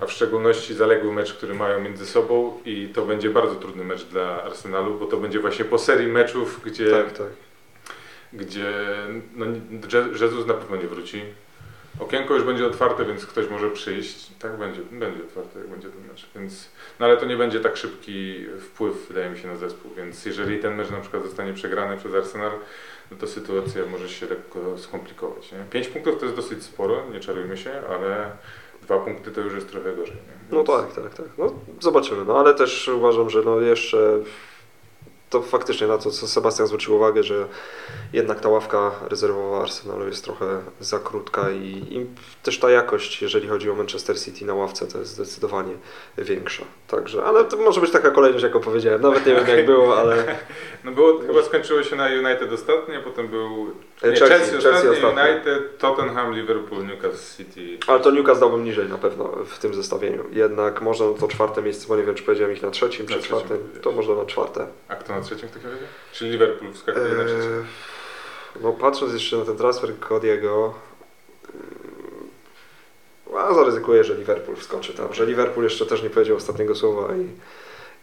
a 0.00 0.06
w 0.06 0.12
szczególności 0.12 0.74
zaległy 0.74 1.12
mecz, 1.12 1.34
który 1.34 1.54
mają 1.54 1.80
między 1.80 2.06
sobą 2.06 2.60
i 2.64 2.88
to 2.94 3.02
będzie 3.02 3.30
bardzo 3.30 3.54
trudny 3.54 3.84
mecz 3.84 4.04
dla 4.04 4.42
Arsenalu, 4.42 4.98
bo 4.98 5.06
to 5.06 5.16
będzie 5.16 5.40
właśnie 5.40 5.64
po 5.64 5.78
serii 5.78 6.08
meczów, 6.08 6.60
gdzie 6.64 6.90
tak, 6.90 7.12
tak 7.12 7.51
gdzie 8.32 8.72
no, 9.34 9.46
Jezus 10.20 10.46
na 10.46 10.54
pewno 10.54 10.76
nie 10.76 10.88
wróci. 10.88 11.22
Okienko 12.00 12.34
już 12.34 12.42
będzie 12.42 12.66
otwarte, 12.66 13.04
więc 13.04 13.26
ktoś 13.26 13.48
może 13.48 13.70
przyjść. 13.70 14.30
Tak, 14.38 14.58
będzie, 14.58 14.80
będzie 14.90 15.22
otwarte, 15.24 15.58
jak 15.58 15.68
będzie 15.68 15.88
ten 15.88 16.06
mecz. 16.06 16.26
Więc, 16.36 16.68
no 17.00 17.06
ale 17.06 17.16
to 17.16 17.26
nie 17.26 17.36
będzie 17.36 17.60
tak 17.60 17.76
szybki 17.76 18.46
wpływ, 18.60 19.08
wydaje 19.08 19.30
mi 19.30 19.38
się, 19.38 19.48
na 19.48 19.56
zespół. 19.56 19.90
Więc 19.96 20.24
jeżeli 20.24 20.58
ten 20.58 20.74
mecz 20.74 20.90
na 20.90 21.00
przykład 21.00 21.22
zostanie 21.22 21.52
przegrany 21.52 21.96
przez 21.96 22.14
Arsenal, 22.14 22.50
no 23.10 23.16
to 23.16 23.26
sytuacja 23.26 23.86
może 23.86 24.08
się 24.08 24.26
lekko 24.26 24.78
skomplikować. 24.78 25.52
Nie? 25.52 25.58
Pięć 25.70 25.88
punktów 25.88 26.18
to 26.18 26.24
jest 26.24 26.36
dosyć 26.36 26.62
sporo, 26.62 27.10
nie 27.10 27.20
czarujmy 27.20 27.56
się, 27.56 27.82
ale 27.90 28.30
dwa 28.82 28.98
punkty 28.98 29.30
to 29.30 29.40
już 29.40 29.54
jest 29.54 29.70
trochę 29.70 29.96
gorzej. 29.96 30.16
No 30.50 30.56
Więc... 30.56 30.68
No 30.68 30.76
tak, 30.76 30.92
tak, 30.94 31.14
tak. 31.14 31.26
No, 31.38 31.54
zobaczymy. 31.80 32.24
No 32.24 32.38
ale 32.38 32.54
też 32.54 32.88
uważam, 32.88 33.30
że 33.30 33.42
no 33.42 33.60
jeszcze 33.60 34.18
to 35.32 35.42
faktycznie 35.42 35.86
na 35.86 35.98
to, 35.98 36.10
co 36.10 36.28
Sebastian 36.28 36.66
zwrócił 36.66 36.94
uwagę, 36.94 37.22
że 37.22 37.46
jednak 38.12 38.40
ta 38.40 38.48
ławka 38.48 38.90
rezerwowa 39.08 39.62
Arsenalu 39.62 40.06
jest 40.06 40.24
trochę 40.24 40.62
za 40.80 40.98
krótka 40.98 41.50
i, 41.50 41.86
i 41.90 42.06
też 42.42 42.58
ta 42.58 42.70
jakość, 42.70 43.22
jeżeli 43.22 43.48
chodzi 43.48 43.70
o 43.70 43.74
Manchester 43.74 44.20
City 44.20 44.44
na 44.44 44.54
ławce, 44.54 44.86
to 44.86 44.98
jest 44.98 45.10
zdecydowanie 45.10 45.74
większa. 46.18 46.64
Także, 46.88 47.24
ale 47.24 47.44
to 47.44 47.56
może 47.56 47.80
być 47.80 47.90
taka 47.90 48.10
kolejność, 48.10 48.42
jak 48.42 48.56
opowiedziałem. 48.56 49.02
Nawet 49.02 49.26
nie 49.26 49.34
wiem 49.34 49.48
jak 49.48 49.66
było, 49.66 49.98
ale 49.98 50.24
No 50.84 50.92
było, 50.92 51.20
chyba 51.26 51.42
skończyło 51.42 51.82
się 51.82 51.96
na 51.96 52.06
United 52.06 52.52
ostatnio, 52.52 53.02
potem 53.04 53.28
był 53.28 53.72
E, 54.02 54.10
nie, 54.10 54.16
Chelsea, 54.16 54.50
Chelsea, 54.50 54.62
Chelsea 54.62 54.88
ostatnio. 54.88 55.22
United, 55.22 55.78
Tottenham, 55.78 56.34
Liverpool, 56.34 56.86
Newcastle 56.86 57.44
City. 57.44 57.78
Ale 57.86 58.00
to 58.00 58.10
Newcastle 58.10 58.40
dałbym 58.40 58.64
niżej 58.64 58.88
na 58.88 58.98
pewno 58.98 59.24
w 59.46 59.58
tym 59.58 59.74
zestawieniu. 59.74 60.24
Jednak 60.32 60.82
można 60.82 61.06
to 61.20 61.28
czwarte 61.28 61.62
miejsce, 61.62 61.88
bo 61.88 61.96
nie 61.96 62.02
wiem, 62.02 62.14
czy 62.14 62.22
powiedziałem 62.22 62.52
ich 62.52 62.62
na 62.62 62.70
trzecim, 62.70 63.06
Na 63.06 63.16
czy 63.16 63.22
czwartym. 63.22 63.58
To 63.82 63.92
można 63.92 64.14
na 64.14 64.26
czwarte. 64.26 64.66
A 64.88 64.94
kto 64.96 65.12
na 65.12 65.21
trzecim 65.22 65.48
w 65.48 65.52
takim 65.52 65.70
razie? 65.70 65.84
Czyli 66.12 66.30
Liverpool 66.30 66.72
wskakuje 66.72 67.14
na 67.14 67.24
trzecim. 67.24 67.52
Eee, 67.52 67.64
no 68.62 68.72
patrząc 68.72 69.12
jeszcze 69.12 69.36
na 69.36 69.44
ten 69.44 69.56
transfer 69.56 69.90
Cody'ego, 70.00 70.70
mm, 71.54 72.28
a 73.38 73.54
zaryzykuję, 73.54 74.04
że 74.04 74.14
Liverpool 74.14 74.56
wskoczy 74.56 74.94
tam. 74.94 75.14
Że 75.14 75.26
Liverpool 75.26 75.64
jeszcze 75.64 75.86
też 75.86 76.02
nie 76.02 76.10
powiedział 76.10 76.36
ostatniego 76.36 76.74
słowa 76.74 77.14
i, 77.16 77.28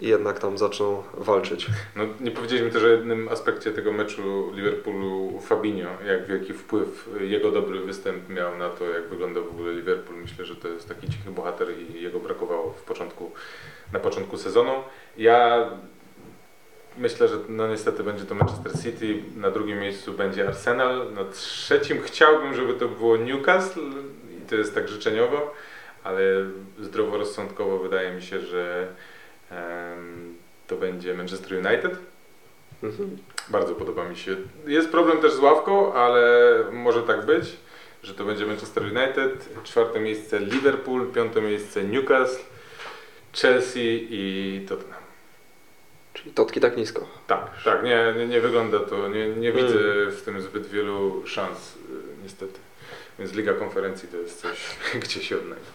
i 0.06 0.08
jednak 0.08 0.40
tam 0.40 0.58
zaczną 0.58 1.04
walczyć. 1.14 1.68
No, 1.96 2.04
nie 2.20 2.32
powiedzieliśmy 2.32 2.72
też 2.72 2.84
o 2.84 2.88
jednym 2.88 3.28
aspekcie 3.28 3.72
tego 3.72 3.92
meczu 3.92 4.52
Liverpoolu 4.54 5.40
Fabinho, 5.42 5.90
jak 6.08 6.28
wielki 6.28 6.54
wpływ 6.54 7.10
jego 7.20 7.52
dobry 7.52 7.80
występ 7.80 8.30
miał 8.30 8.58
na 8.58 8.70
to, 8.70 8.90
jak 8.90 9.10
wygląda 9.10 9.42
w 9.42 9.48
ogóle 9.48 9.74
Liverpool. 9.74 10.22
Myślę, 10.22 10.46
że 10.46 10.56
to 10.56 10.68
jest 10.68 10.88
taki 10.88 11.08
cichy 11.08 11.32
bohater 11.32 11.68
i 11.80 12.02
jego 12.02 12.20
brakowało 12.20 12.74
w 12.74 12.82
początku, 12.82 13.32
na 13.94 14.00
początku 14.00 14.38
sezonu. 14.38 14.74
Ja 15.18 15.70
myślę, 16.98 17.28
że 17.28 17.38
no 17.50 17.68
niestety 17.68 18.04
będzie 18.04 18.26
to 18.26 18.36
Manchester 18.36 18.72
City, 18.84 19.24
na 19.36 19.52
drugim 19.52 19.80
miejscu 19.80 20.14
będzie 20.14 20.48
Arsenal, 20.48 21.14
na 21.14 21.26
trzecim 21.26 22.02
chciałbym, 22.02 22.54
żeby 22.54 22.74
to 22.74 22.88
było 22.88 23.18
Newcastle 23.18 23.92
i 24.38 24.50
to 24.50 24.56
jest 24.56 24.76
tak 24.76 24.88
życzeniowo, 24.88 25.54
ale 26.04 26.22
zdroworozsądkowo 26.80 27.80
wydaje 27.80 28.12
mi 28.12 28.22
się, 28.22 28.40
że 28.40 28.88
em, 29.52 30.36
to 30.68 30.76
będzie 30.76 31.14
Manchester 31.14 31.54
United. 31.54 31.98
Mhm. 32.84 33.18
Bardzo 33.50 33.76
podoba 33.76 34.10
mi 34.10 34.18
się. 34.18 34.36
Jest 34.68 34.90
problem 34.90 35.18
też 35.18 35.34
z 35.34 35.40
ławką, 35.40 35.94
ale 35.94 36.54
może 36.72 37.04
tak 37.04 37.26
być, 37.26 37.58
że 38.04 38.14
to 38.14 38.26
będzie 38.26 38.46
Manchester 38.46 38.84
United, 38.84 39.50
czwarte 39.64 40.00
miejsce 40.00 40.40
Liverpool, 40.40 41.12
piąte 41.12 41.42
miejsce 41.42 41.84
Newcastle, 41.84 42.44
Chelsea 43.34 44.08
i 44.10 44.66
Tottenham. 44.70 44.99
Czyli 46.20 46.34
totki 46.34 46.60
tak 46.60 46.78
nisko. 46.78 47.08
Tak, 47.28 47.64
tak, 47.66 47.84
nie, 47.84 48.14
nie, 48.18 48.28
nie 48.28 48.42
wygląda 48.42 48.80
to, 48.80 49.08
nie, 49.08 49.28
nie 49.28 49.52
widzę 49.52 49.80
w 50.12 50.22
tym 50.26 50.42
zbyt 50.42 50.68
wielu 50.68 51.24
szans, 51.28 51.76
y, 51.76 51.80
niestety. 52.24 52.60
Więc 53.20 53.34
Liga 53.34 53.54
Konferencji 53.54 54.10
to 54.10 54.18
jest 54.18 54.42
coś, 54.42 54.78
gdzie 55.04 55.24
się 55.24 55.38
odnajdę. 55.38 55.66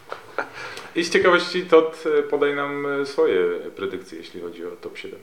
I 0.95 1.05
z 1.05 1.11
ciekawości 1.11 1.67
Todd 1.67 2.05
y, 2.07 2.23
podaj 2.23 2.55
nam 2.55 3.01
y, 3.01 3.07
swoje 3.07 3.47
predykcje, 3.77 4.19
jeśli 4.19 4.41
chodzi 4.41 4.67
o 4.67 4.71
top 4.71 4.99
7 4.99 5.19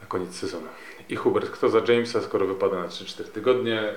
na 0.00 0.06
koniec 0.06 0.34
sezonu. 0.34 0.66
I 1.08 1.16
Hubert, 1.16 1.50
kto 1.50 1.68
za 1.68 1.80
Jamesa, 1.88 2.20
skoro 2.22 2.46
wypada 2.46 2.76
na 2.78 2.88
3-4 2.88 3.24
tygodnie? 3.24 3.94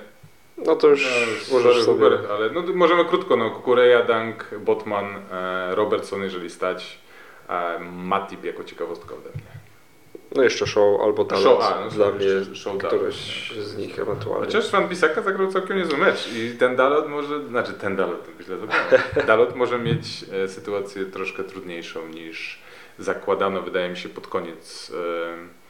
No 0.58 0.76
to 0.76 0.88
już 0.88 1.04
No, 1.04 1.54
możesz 1.58 1.84
sobie... 1.84 2.04
Hubert, 2.04 2.30
ale 2.30 2.50
no, 2.50 2.62
możemy 2.74 3.04
krótko, 3.04 3.36
no, 3.36 3.50
Kukureja, 3.50 4.02
Dank, 4.02 4.50
Botman, 4.58 5.14
e, 5.32 5.74
Robertson, 5.74 6.22
jeżeli 6.22 6.50
stać, 6.50 6.98
e, 7.48 7.78
Matip 7.80 8.44
jako 8.44 8.64
ciekawostka 8.64 9.14
ode 9.14 9.30
mnie. 9.30 9.57
No 10.34 10.42
jeszcze 10.42 10.66
show 10.66 11.00
albo 11.00 11.24
talent 11.24 11.46
Show, 11.46 11.62
a, 11.62 11.84
no, 11.84 11.90
dla 11.90 12.10
mnie, 12.10 12.54
show 12.54 12.78
któryś 12.78 13.52
z 13.58 13.76
nich 13.76 13.98
ewentualnie. 13.98 14.46
Chociaż 14.46 14.70
Van 14.70 14.88
Bissaka 14.88 15.22
zagrał 15.22 15.52
całkiem 15.52 15.76
niezły 15.76 15.98
mecz 15.98 16.32
i 16.32 16.56
ten 16.58 16.76
Dalot 16.76 17.08
może, 17.08 17.48
znaczy 17.48 17.72
ten 17.72 17.96
Dalot, 17.96 18.24
to 18.24 18.42
źle. 18.42 18.56
Dalot 19.26 19.56
może 19.56 19.78
mieć 19.78 20.24
e, 20.44 20.48
sytuację 20.48 21.06
troszkę 21.06 21.44
trudniejszą 21.44 22.08
niż 22.08 22.62
zakładano, 22.98 23.62
wydaje 23.62 23.90
mi 23.90 23.96
się, 23.96 24.08
pod 24.08 24.26
koniec 24.26 24.92
e, 24.94 25.68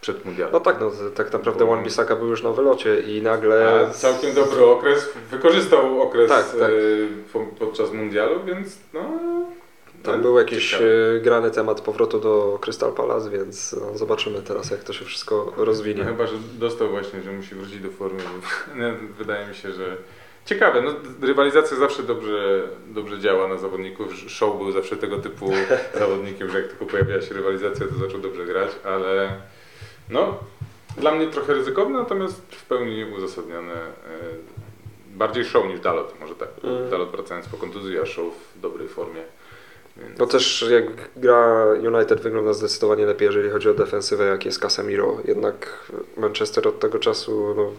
przed 0.00 0.24
mundialem. 0.24 0.52
No 0.52 0.60
tak, 0.60 0.80
no 0.80 0.90
tak 1.14 1.32
naprawdę 1.32 1.66
Wan 1.66 1.84
Bissaka 1.84 2.16
był 2.16 2.28
już 2.28 2.42
na 2.42 2.52
wylocie 2.52 3.00
i 3.00 3.22
nagle... 3.22 3.86
A 3.88 3.90
całkiem 3.90 4.34
dobry 4.34 4.64
okres, 4.64 5.08
wykorzystał 5.30 6.02
okres 6.02 6.28
Tak, 6.28 6.50
tak. 6.50 6.70
e, 6.70 7.32
po, 7.32 7.46
podczas 7.58 7.92
mundialu, 7.92 8.44
więc 8.44 8.78
no... 8.94 9.00
Tam 10.08 10.16
no, 10.16 10.22
był 10.22 10.38
jakiś 10.38 10.70
ciekawe. 10.70 10.90
e, 11.16 11.20
grany 11.20 11.50
temat 11.50 11.80
powrotu 11.80 12.20
do 12.20 12.58
Crystal 12.60 12.92
Palace, 12.92 13.30
więc 13.30 13.76
no, 13.80 13.98
zobaczymy 13.98 14.42
teraz 14.42 14.70
jak 14.70 14.84
to 14.84 14.92
się 14.92 15.04
wszystko 15.04 15.52
rozwinie. 15.56 16.04
No 16.04 16.10
chyba, 16.10 16.26
że 16.26 16.36
dostał 16.58 16.88
właśnie, 16.88 17.22
że 17.22 17.32
musi 17.32 17.54
wrócić 17.54 17.80
do 17.80 17.90
formy. 17.90 18.22
Wydaje 19.18 19.46
mi 19.46 19.54
się, 19.54 19.72
że 19.72 19.96
ciekawe. 20.46 20.82
No, 20.82 20.90
rywalizacja 21.26 21.76
zawsze 21.76 22.02
dobrze, 22.02 22.62
dobrze 22.86 23.18
działa 23.18 23.48
na 23.48 23.56
zawodników. 23.56 24.14
Show 24.28 24.58
był 24.58 24.72
zawsze 24.72 24.96
tego 24.96 25.18
typu 25.18 25.52
zawodnikiem, 25.98 26.50
że 26.50 26.60
jak 26.60 26.68
tylko 26.68 26.86
pojawiła 26.86 27.20
się 27.20 27.34
rywalizacja, 27.34 27.86
to 27.86 27.94
zaczął 27.94 28.20
dobrze 28.20 28.44
grać, 28.44 28.70
ale 28.84 29.40
no, 30.10 30.38
dla 30.96 31.14
mnie 31.14 31.26
trochę 31.26 31.54
ryzykowne, 31.54 31.98
natomiast 31.98 32.42
w 32.50 32.64
pełni 32.66 33.04
uzasadnione. 33.04 33.74
Bardziej 35.18 35.44
show 35.44 35.66
niż 35.66 35.80
Dalot, 35.80 36.20
może 36.20 36.34
tak. 36.34 36.48
Mm. 36.62 36.90
Dalot 36.90 37.10
wracając 37.10 37.48
po 37.48 37.56
kontuzji, 37.56 37.98
a 37.98 38.06
show 38.06 38.34
w 38.56 38.60
dobrej 38.60 38.88
formie. 38.88 39.22
Więc... 39.98 40.18
No 40.18 40.26
też 40.26 40.64
jak 40.70 40.84
gra 41.16 41.66
United 41.66 42.20
wygląda 42.20 42.52
zdecydowanie 42.52 43.06
lepiej, 43.06 43.26
jeżeli 43.26 43.50
chodzi 43.50 43.68
o 43.68 43.74
defensywę, 43.74 44.24
jak 44.24 44.44
jest 44.44 44.58
Casemiro. 44.58 45.16
Jednak 45.24 45.86
Manchester 46.16 46.68
od 46.68 46.80
tego 46.80 46.98
czasu 46.98 47.54
no, 47.56 47.72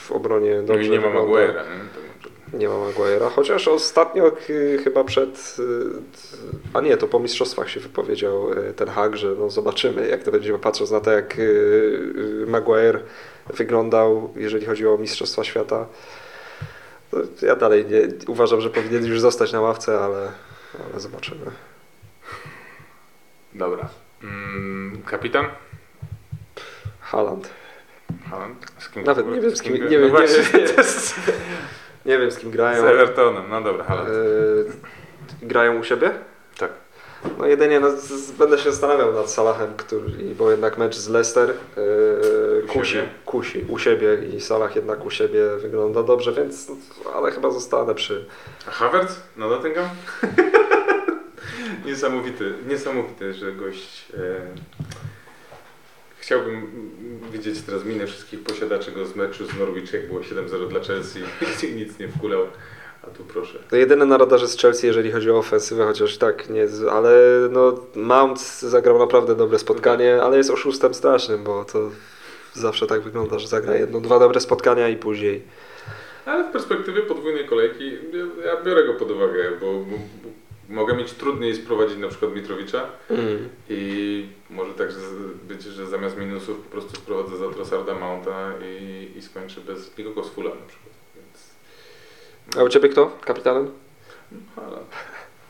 w 0.00 0.12
obronie 0.12 0.54
No 0.56 0.62
dobrze 0.62 0.84
i 0.84 0.90
nie 0.90 1.00
ma. 1.00 1.06
Maguire'a, 1.06 1.54
nie? 1.54 2.06
Nie 2.58 2.68
ma 2.68 2.74
Maguire'a, 2.74 3.30
chociaż 3.30 3.68
ostatnio 3.68 4.32
y, 4.50 4.78
chyba 4.84 5.04
przed, 5.04 5.56
y, 5.58 5.62
a 6.72 6.80
nie, 6.80 6.96
to 6.96 7.08
po 7.08 7.18
mistrzostwach 7.18 7.70
się 7.70 7.80
wypowiedział 7.80 8.52
y, 8.52 8.72
ten 8.74 8.88
Hag, 8.88 9.16
że 9.16 9.34
no 9.38 9.50
zobaczymy 9.50 10.08
jak 10.08 10.22
to 10.22 10.32
będzie, 10.32 10.58
patrząc 10.58 10.90
na 10.90 11.00
to 11.00 11.12
jak 11.12 11.36
Maguire 12.46 13.00
wyglądał, 13.54 14.32
jeżeli 14.36 14.66
chodzi 14.66 14.86
o 14.86 14.98
mistrzostwa 14.98 15.44
świata. 15.44 15.86
Ja 17.42 17.56
dalej 17.56 17.86
nie, 17.86 18.08
uważam, 18.28 18.60
że 18.60 18.70
powinien 18.70 19.06
już 19.06 19.20
zostać 19.20 19.52
na 19.52 19.60
ławce, 19.60 19.98
ale, 19.98 20.32
ale 20.90 21.00
zobaczymy. 21.00 21.46
Dobra. 23.54 23.88
Mm, 24.22 25.02
kapitan? 25.06 25.46
Haaland. 27.00 27.48
Haaland? 28.30 28.66
Z 28.78 28.88
kim 28.88 29.04
Nawet 29.04 29.26
nie 29.26 29.40
wiem, 29.40 29.56
z 29.56 29.62
kim- 29.62 29.72
nie 29.74 29.80
no 29.80 29.88
wiem, 29.88 30.02
nie 30.02 30.08
wiem, 30.08 30.16
nie. 30.54 32.12
Nie 32.12 32.18
wiem 32.18 32.30
z 32.30 32.38
kim 32.38 32.50
Z 32.50 32.52
grają. 32.52 32.84
Evertonem, 32.84 33.44
no 33.50 33.62
dobra, 33.62 33.84
Haaland. 33.84 34.08
Y, 34.08 34.66
grają 35.42 35.78
u 35.80 35.84
siebie? 35.84 36.10
Tak. 36.58 36.70
No 37.38 37.46
jedynie 37.46 37.80
no, 37.80 37.90
z, 37.90 38.04
z, 38.04 38.32
będę 38.32 38.58
się 38.58 38.70
zastanawiał 38.70 39.12
nad 39.12 39.30
Salahem, 39.30 39.74
który, 39.76 40.34
bo 40.38 40.50
jednak 40.50 40.78
mecz 40.78 40.96
z 40.96 41.08
Leicester 41.08 41.54
yy, 41.76 42.62
kusi, 42.68 42.98
kusi 43.24 43.64
u 43.68 43.78
siebie 43.78 44.18
i 44.36 44.40
Salah 44.40 44.76
jednak 44.76 45.04
u 45.04 45.10
siebie 45.10 45.56
wygląda 45.62 46.02
dobrze, 46.02 46.32
więc 46.32 46.68
no, 46.68 46.76
ale 47.14 47.30
chyba 47.30 47.50
zostanę 47.50 47.94
przy... 47.94 48.26
A 48.68 48.70
Havertz 48.70 49.12
na 49.36 49.48
Nottingham? 49.48 49.88
niesamowity, 51.86 52.52
niesamowity, 52.68 53.34
że 53.34 53.52
gość... 53.52 54.12
E... 54.14 54.40
Chciałbym 56.18 56.70
widzieć 57.32 57.62
teraz 57.62 57.84
minę 57.84 58.06
wszystkich 58.06 58.42
posiadaczy 58.42 58.92
go 58.92 59.06
z 59.06 59.16
meczu 59.16 59.46
z 59.46 59.58
Norwich, 59.58 59.92
jak 59.92 60.08
było 60.08 60.20
7-0 60.20 60.68
dla 60.68 60.80
Chelsea 60.80 61.18
i 61.72 61.74
nic 61.74 61.98
nie 61.98 62.08
wkulał. 62.08 62.46
A 63.02 63.06
tu 63.06 63.24
proszę. 63.24 63.58
To 63.70 63.76
jedyne 63.76 64.06
na 64.06 64.18
radarze 64.18 64.48
z 64.48 64.58
Chelsea, 64.58 64.86
jeżeli 64.86 65.12
chodzi 65.12 65.30
o 65.30 65.38
ofensywę, 65.38 65.84
chociaż 65.86 66.18
tak 66.18 66.48
nie, 66.50 66.66
ale 66.92 67.10
no 67.50 67.80
Mount 67.94 68.40
zagrał 68.58 68.98
naprawdę 68.98 69.34
dobre 69.34 69.58
spotkanie, 69.58 70.22
ale 70.22 70.36
jest 70.36 70.50
oszustem 70.50 70.94
strasznym, 70.94 71.44
bo 71.44 71.64
to 71.64 71.90
zawsze 72.54 72.86
tak 72.86 73.00
wygląda, 73.00 73.38
że 73.38 73.48
zagra 73.48 73.74
jedno, 73.76 74.00
dwa 74.00 74.18
dobre 74.18 74.40
spotkania 74.40 74.88
i 74.88 74.96
później. 74.96 75.42
Ale 76.24 76.44
w 76.44 76.52
perspektywie 76.52 77.02
podwójnej 77.02 77.46
kolejki 77.46 77.92
ja- 77.92 78.46
ja 78.46 78.62
biorę 78.62 78.84
go 78.86 78.94
pod 78.94 79.10
uwagę, 79.10 79.50
bo, 79.60 79.72
bo 79.72 79.96
mogę 80.68 80.96
mieć 80.96 81.12
trudniej 81.12 81.54
sprowadzić 81.54 81.98
na 81.98 82.08
przykład 82.08 82.34
Mitrowicza 82.34 82.86
Mm. 83.10 83.48
i 83.68 84.26
może 84.50 84.74
tak 84.74 84.90
że 84.92 85.00
z- 85.00 85.34
być, 85.48 85.62
że 85.62 85.86
zamiast 85.86 86.16
minusów 86.16 86.58
po 86.60 86.70
prostu 86.70 86.96
sprowadzę 86.96 87.36
za 87.36 87.48
Trossarda 87.48 87.94
Mounta 87.94 88.52
i, 88.64 89.10
i 89.18 89.22
skończę 89.22 89.60
bez 89.60 89.98
nikogo 89.98 90.24
z 90.24 90.30
Fula 90.30 90.50
na 90.50 90.66
przykład. 90.66 90.92
Więc... 91.16 91.50
A 92.58 92.62
u 92.64 92.68
Ciebie 92.68 92.88
kto? 92.88 93.12
Kapitanem? 93.24 93.70
Ale... 94.56 94.76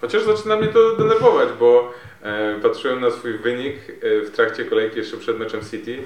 Chociaż 0.01 0.23
zaczyna 0.23 0.57
mnie 0.57 0.69
to 0.69 0.97
denerwować, 0.97 1.49
bo 1.61 1.93
e, 2.23 2.61
patrzyłem 2.63 3.01
na 3.01 3.11
swój 3.11 3.39
wynik 3.39 3.75
e, 4.03 4.21
w 4.21 4.31
trakcie 4.31 4.65
kolejki 4.65 4.99
jeszcze 4.99 5.17
przed 5.17 5.39
meczem 5.39 5.61
City 5.71 5.99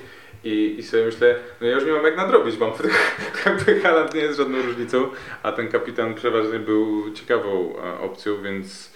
i, 0.44 0.74
i 0.78 0.82
sobie 0.82 1.04
myślę, 1.04 1.34
no 1.60 1.66
ja 1.66 1.74
już 1.74 1.84
nie 1.84 1.92
mam 1.92 2.04
jak 2.04 2.16
nadrobić, 2.16 2.58
mam 2.58 2.72
jakby 3.46 3.80
Haaland 3.80 4.14
nie 4.14 4.20
jest 4.20 4.38
żadną 4.38 4.62
różnicą, 4.62 5.08
a 5.42 5.52
ten 5.52 5.68
kapitan 5.68 6.14
przeważnie 6.14 6.58
był 6.58 7.12
ciekawą 7.14 7.74
opcją, 8.00 8.42
więc 8.42 8.90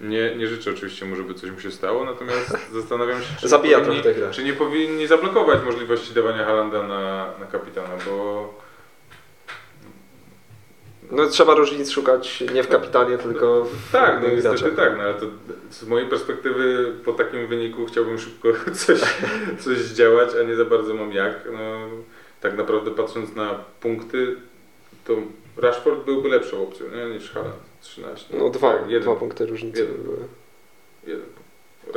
Nie, 0.00 0.36
nie 0.36 0.46
życzę 0.46 0.70
oczywiście 0.70 1.06
mu, 1.06 1.16
żeby 1.16 1.34
coś 1.34 1.50
mu 1.50 1.60
się 1.60 1.70
stało, 1.70 2.04
natomiast 2.04 2.56
zastanawiam 2.80 3.22
się, 3.22 3.28
czy, 3.40 3.48
Zabija 3.48 3.80
powinni, 3.80 4.02
czy 4.30 4.44
nie 4.44 4.52
powinni 4.52 5.06
zablokować 5.06 5.64
możliwości 5.64 6.14
dawania 6.14 6.44
Halanda 6.44 6.82
na, 6.82 7.32
na 7.40 7.46
kapitana, 7.46 7.96
bo 8.06 8.67
No 11.10 11.26
trzeba 11.26 11.54
różnic 11.54 11.90
szukać 11.90 12.40
nie 12.54 12.62
w 12.62 12.68
kapitanie, 12.68 13.18
tylko 13.18 13.64
w 13.64 13.92
tak, 13.92 14.22
no 14.22 14.28
niestety 14.28 14.58
graczach. 14.58 14.76
tak, 14.76 14.96
no 14.98 15.02
ale 15.02 15.14
to 15.14 15.26
z 15.70 15.84
mojej 15.84 16.08
perspektywy 16.08 16.92
po 17.04 17.12
takim 17.12 17.46
wyniku 17.46 17.86
chciałbym 17.86 18.18
szybko 18.18 18.48
coś, 18.86 19.00
coś 19.60 19.78
zdziałać, 19.78 20.28
a 20.40 20.42
nie 20.42 20.56
za 20.56 20.64
bardzo 20.64 20.94
mam 20.94 21.12
jak. 21.12 21.48
No, 21.52 21.88
tak 22.40 22.56
naprawdę 22.56 22.90
patrząc 22.90 23.34
na 23.34 23.54
punkty, 23.80 24.36
to 25.04 25.14
Rashford 25.56 26.04
byłby 26.04 26.28
lepszą 26.28 26.62
opcją 26.62 26.86
nie? 26.96 27.14
niż 27.14 27.30
Haaland. 27.30 27.54
13. 27.80 28.36
No 28.38 28.50
dwa, 28.50 28.72
Tak, 28.72 28.82
jeden, 28.90 29.02
dwa 29.02 29.14
punkty 29.16 29.46
różnicy 29.46 29.80
jeden. 29.80 30.02
były. 30.02 30.16
jeden. 31.06 31.26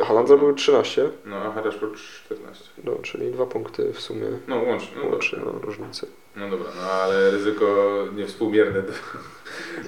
Haaland 0.05 0.27
zrobił 0.27 0.53
13, 0.53 1.09
No, 1.25 1.35
a 1.37 1.61
Rashford 1.61 1.95
14. 1.95 2.63
no, 2.83 2.95
czyli 3.01 3.31
dwa 3.31 3.45
punkty 3.45 3.93
w 3.93 3.99
sumie 4.01 4.25
No 4.47 4.55
łącznie. 4.55 4.97
No, 5.03 5.09
łącznie 5.09 5.39
dobra. 5.39 5.53
no, 5.53 5.59
różnicy. 5.61 6.07
No 6.35 6.49
dobra, 6.49 6.71
no 6.75 6.81
ale 6.81 7.31
ryzyko 7.31 7.97
niewspółmierne 8.15 8.81
do, 8.81 8.93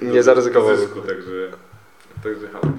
Nie 0.02 0.22
zaryzykował. 0.22 0.70
do 0.70 0.76
zysku, 0.76 1.00
także, 1.00 1.50
także 2.22 2.48
Haaland. 2.48 2.76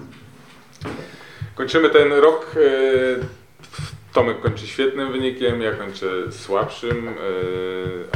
Kończymy 1.56 1.90
ten 1.90 2.14
rok. 2.14 2.52
e, 2.56 3.46
Tomek 4.14 4.42
kończy 4.42 4.68
świetnym 4.68 5.12
wynikiem, 5.12 5.62
ja 5.62 5.72
kończę 5.72 6.32
słabszym, 6.32 7.08
e, 7.08 7.12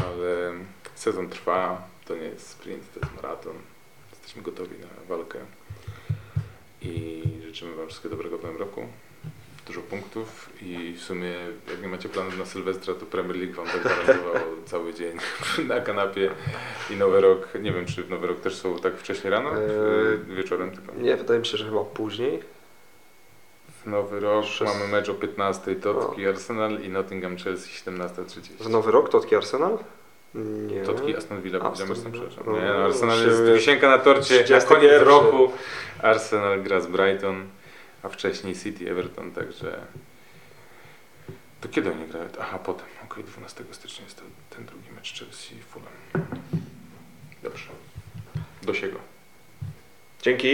ale 0.05 0.51
sezon 0.95 1.29
trwa, 1.29 1.87
to 2.05 2.15
nie 2.15 2.23
jest 2.25 2.49
sprint, 2.49 2.93
to 2.93 2.99
jest 2.99 3.15
maraton. 3.15 3.53
Jesteśmy 4.11 4.41
gotowi 4.41 4.75
na 4.79 5.15
walkę 5.15 5.39
i 6.81 7.23
życzymy 7.45 7.75
Wam 7.75 7.87
wszystkiego 7.87 8.15
dobrego 8.15 8.37
w 8.37 8.43
nowym 8.43 8.57
roku. 8.57 8.87
Dużo 9.69 9.81
punktów 9.81 10.49
i 10.61 10.93
w 10.93 11.01
sumie 11.01 11.33
jak 11.71 11.81
nie 11.81 11.87
macie 11.87 12.09
planów 12.09 12.37
na 12.37 12.45
Sylwestra, 12.45 12.93
to 12.93 13.05
Premier 13.05 13.37
League 13.37 13.53
Wam 13.53 13.67
zagwarantował 13.67 14.33
cały 14.65 14.93
dzień 14.93 15.17
na 15.67 15.81
kanapie 15.81 16.31
i 16.89 16.95
Nowy 16.95 17.21
Rok. 17.21 17.47
Nie 17.61 17.71
wiem, 17.71 17.85
czy 17.85 18.03
w 18.03 18.09
Nowy 18.09 18.27
Rok 18.27 18.39
też 18.39 18.55
są 18.55 18.79
tak 18.79 18.97
wcześnie 18.97 19.29
rano, 19.29 19.51
czy 19.51 20.19
wieczorem 20.35 20.71
tylko. 20.71 20.93
Nie, 20.93 21.15
wydaje 21.15 21.39
mi 21.39 21.45
się, 21.45 21.57
że 21.57 21.65
chyba 21.65 21.83
później. 21.83 22.39
W 23.83 23.87
Nowy 23.87 24.19
Rok 24.19 24.45
mamy 24.65 24.87
mecz 24.87 25.09
o 25.09 25.13
15 25.13 25.75
Totki 25.75 26.27
Arsenal 26.27 26.81
i 26.81 26.89
Nottingham 26.89 27.37
Chelsea 27.37 27.69
17.30. 27.69 28.39
W 28.59 28.69
Nowy 28.69 28.91
Rok 28.91 29.09
Totki 29.09 29.35
Arsenal? 29.35 29.77
Nie. 30.35 30.81
Totki 30.81 31.15
Aston 31.15 31.41
Villa, 31.41 31.59
Aston 31.59 31.87
powiedziałem, 31.87 32.11
Villa. 32.11 32.25
przepraszam. 32.27 32.53
No, 32.53 32.61
Nie, 32.61 32.67
no, 32.67 32.85
Arsenal 32.85 33.25
jest 33.27 33.43
wisienka 33.43 33.89
na 33.89 33.97
torcie 33.97 34.37
na 34.37 34.43
31. 34.43 34.67
koniec 34.67 35.01
roku. 35.01 35.51
Arsenal 36.01 36.61
gra 36.61 36.79
z 36.81 36.87
Brighton, 36.87 37.43
a 38.03 38.09
wcześniej 38.09 38.55
City 38.55 38.91
Everton, 38.91 39.31
także... 39.31 39.85
To 41.61 41.69
kiedy 41.69 41.91
oni 41.91 42.07
grają? 42.07 42.29
Aha, 42.39 42.59
potem. 42.59 42.85
Okej, 43.03 43.23
12 43.23 43.63
stycznia 43.71 44.03
jest 44.03 44.17
to, 44.17 44.23
ten 44.49 44.65
drugi 44.65 44.91
mecz 44.91 45.19
Chelsea 45.19 45.55
Fulham. 45.61 45.93
Dobrze. 47.43 47.69
Do 48.61 48.73
siego. 48.73 48.99
Dzięki. 50.21 50.49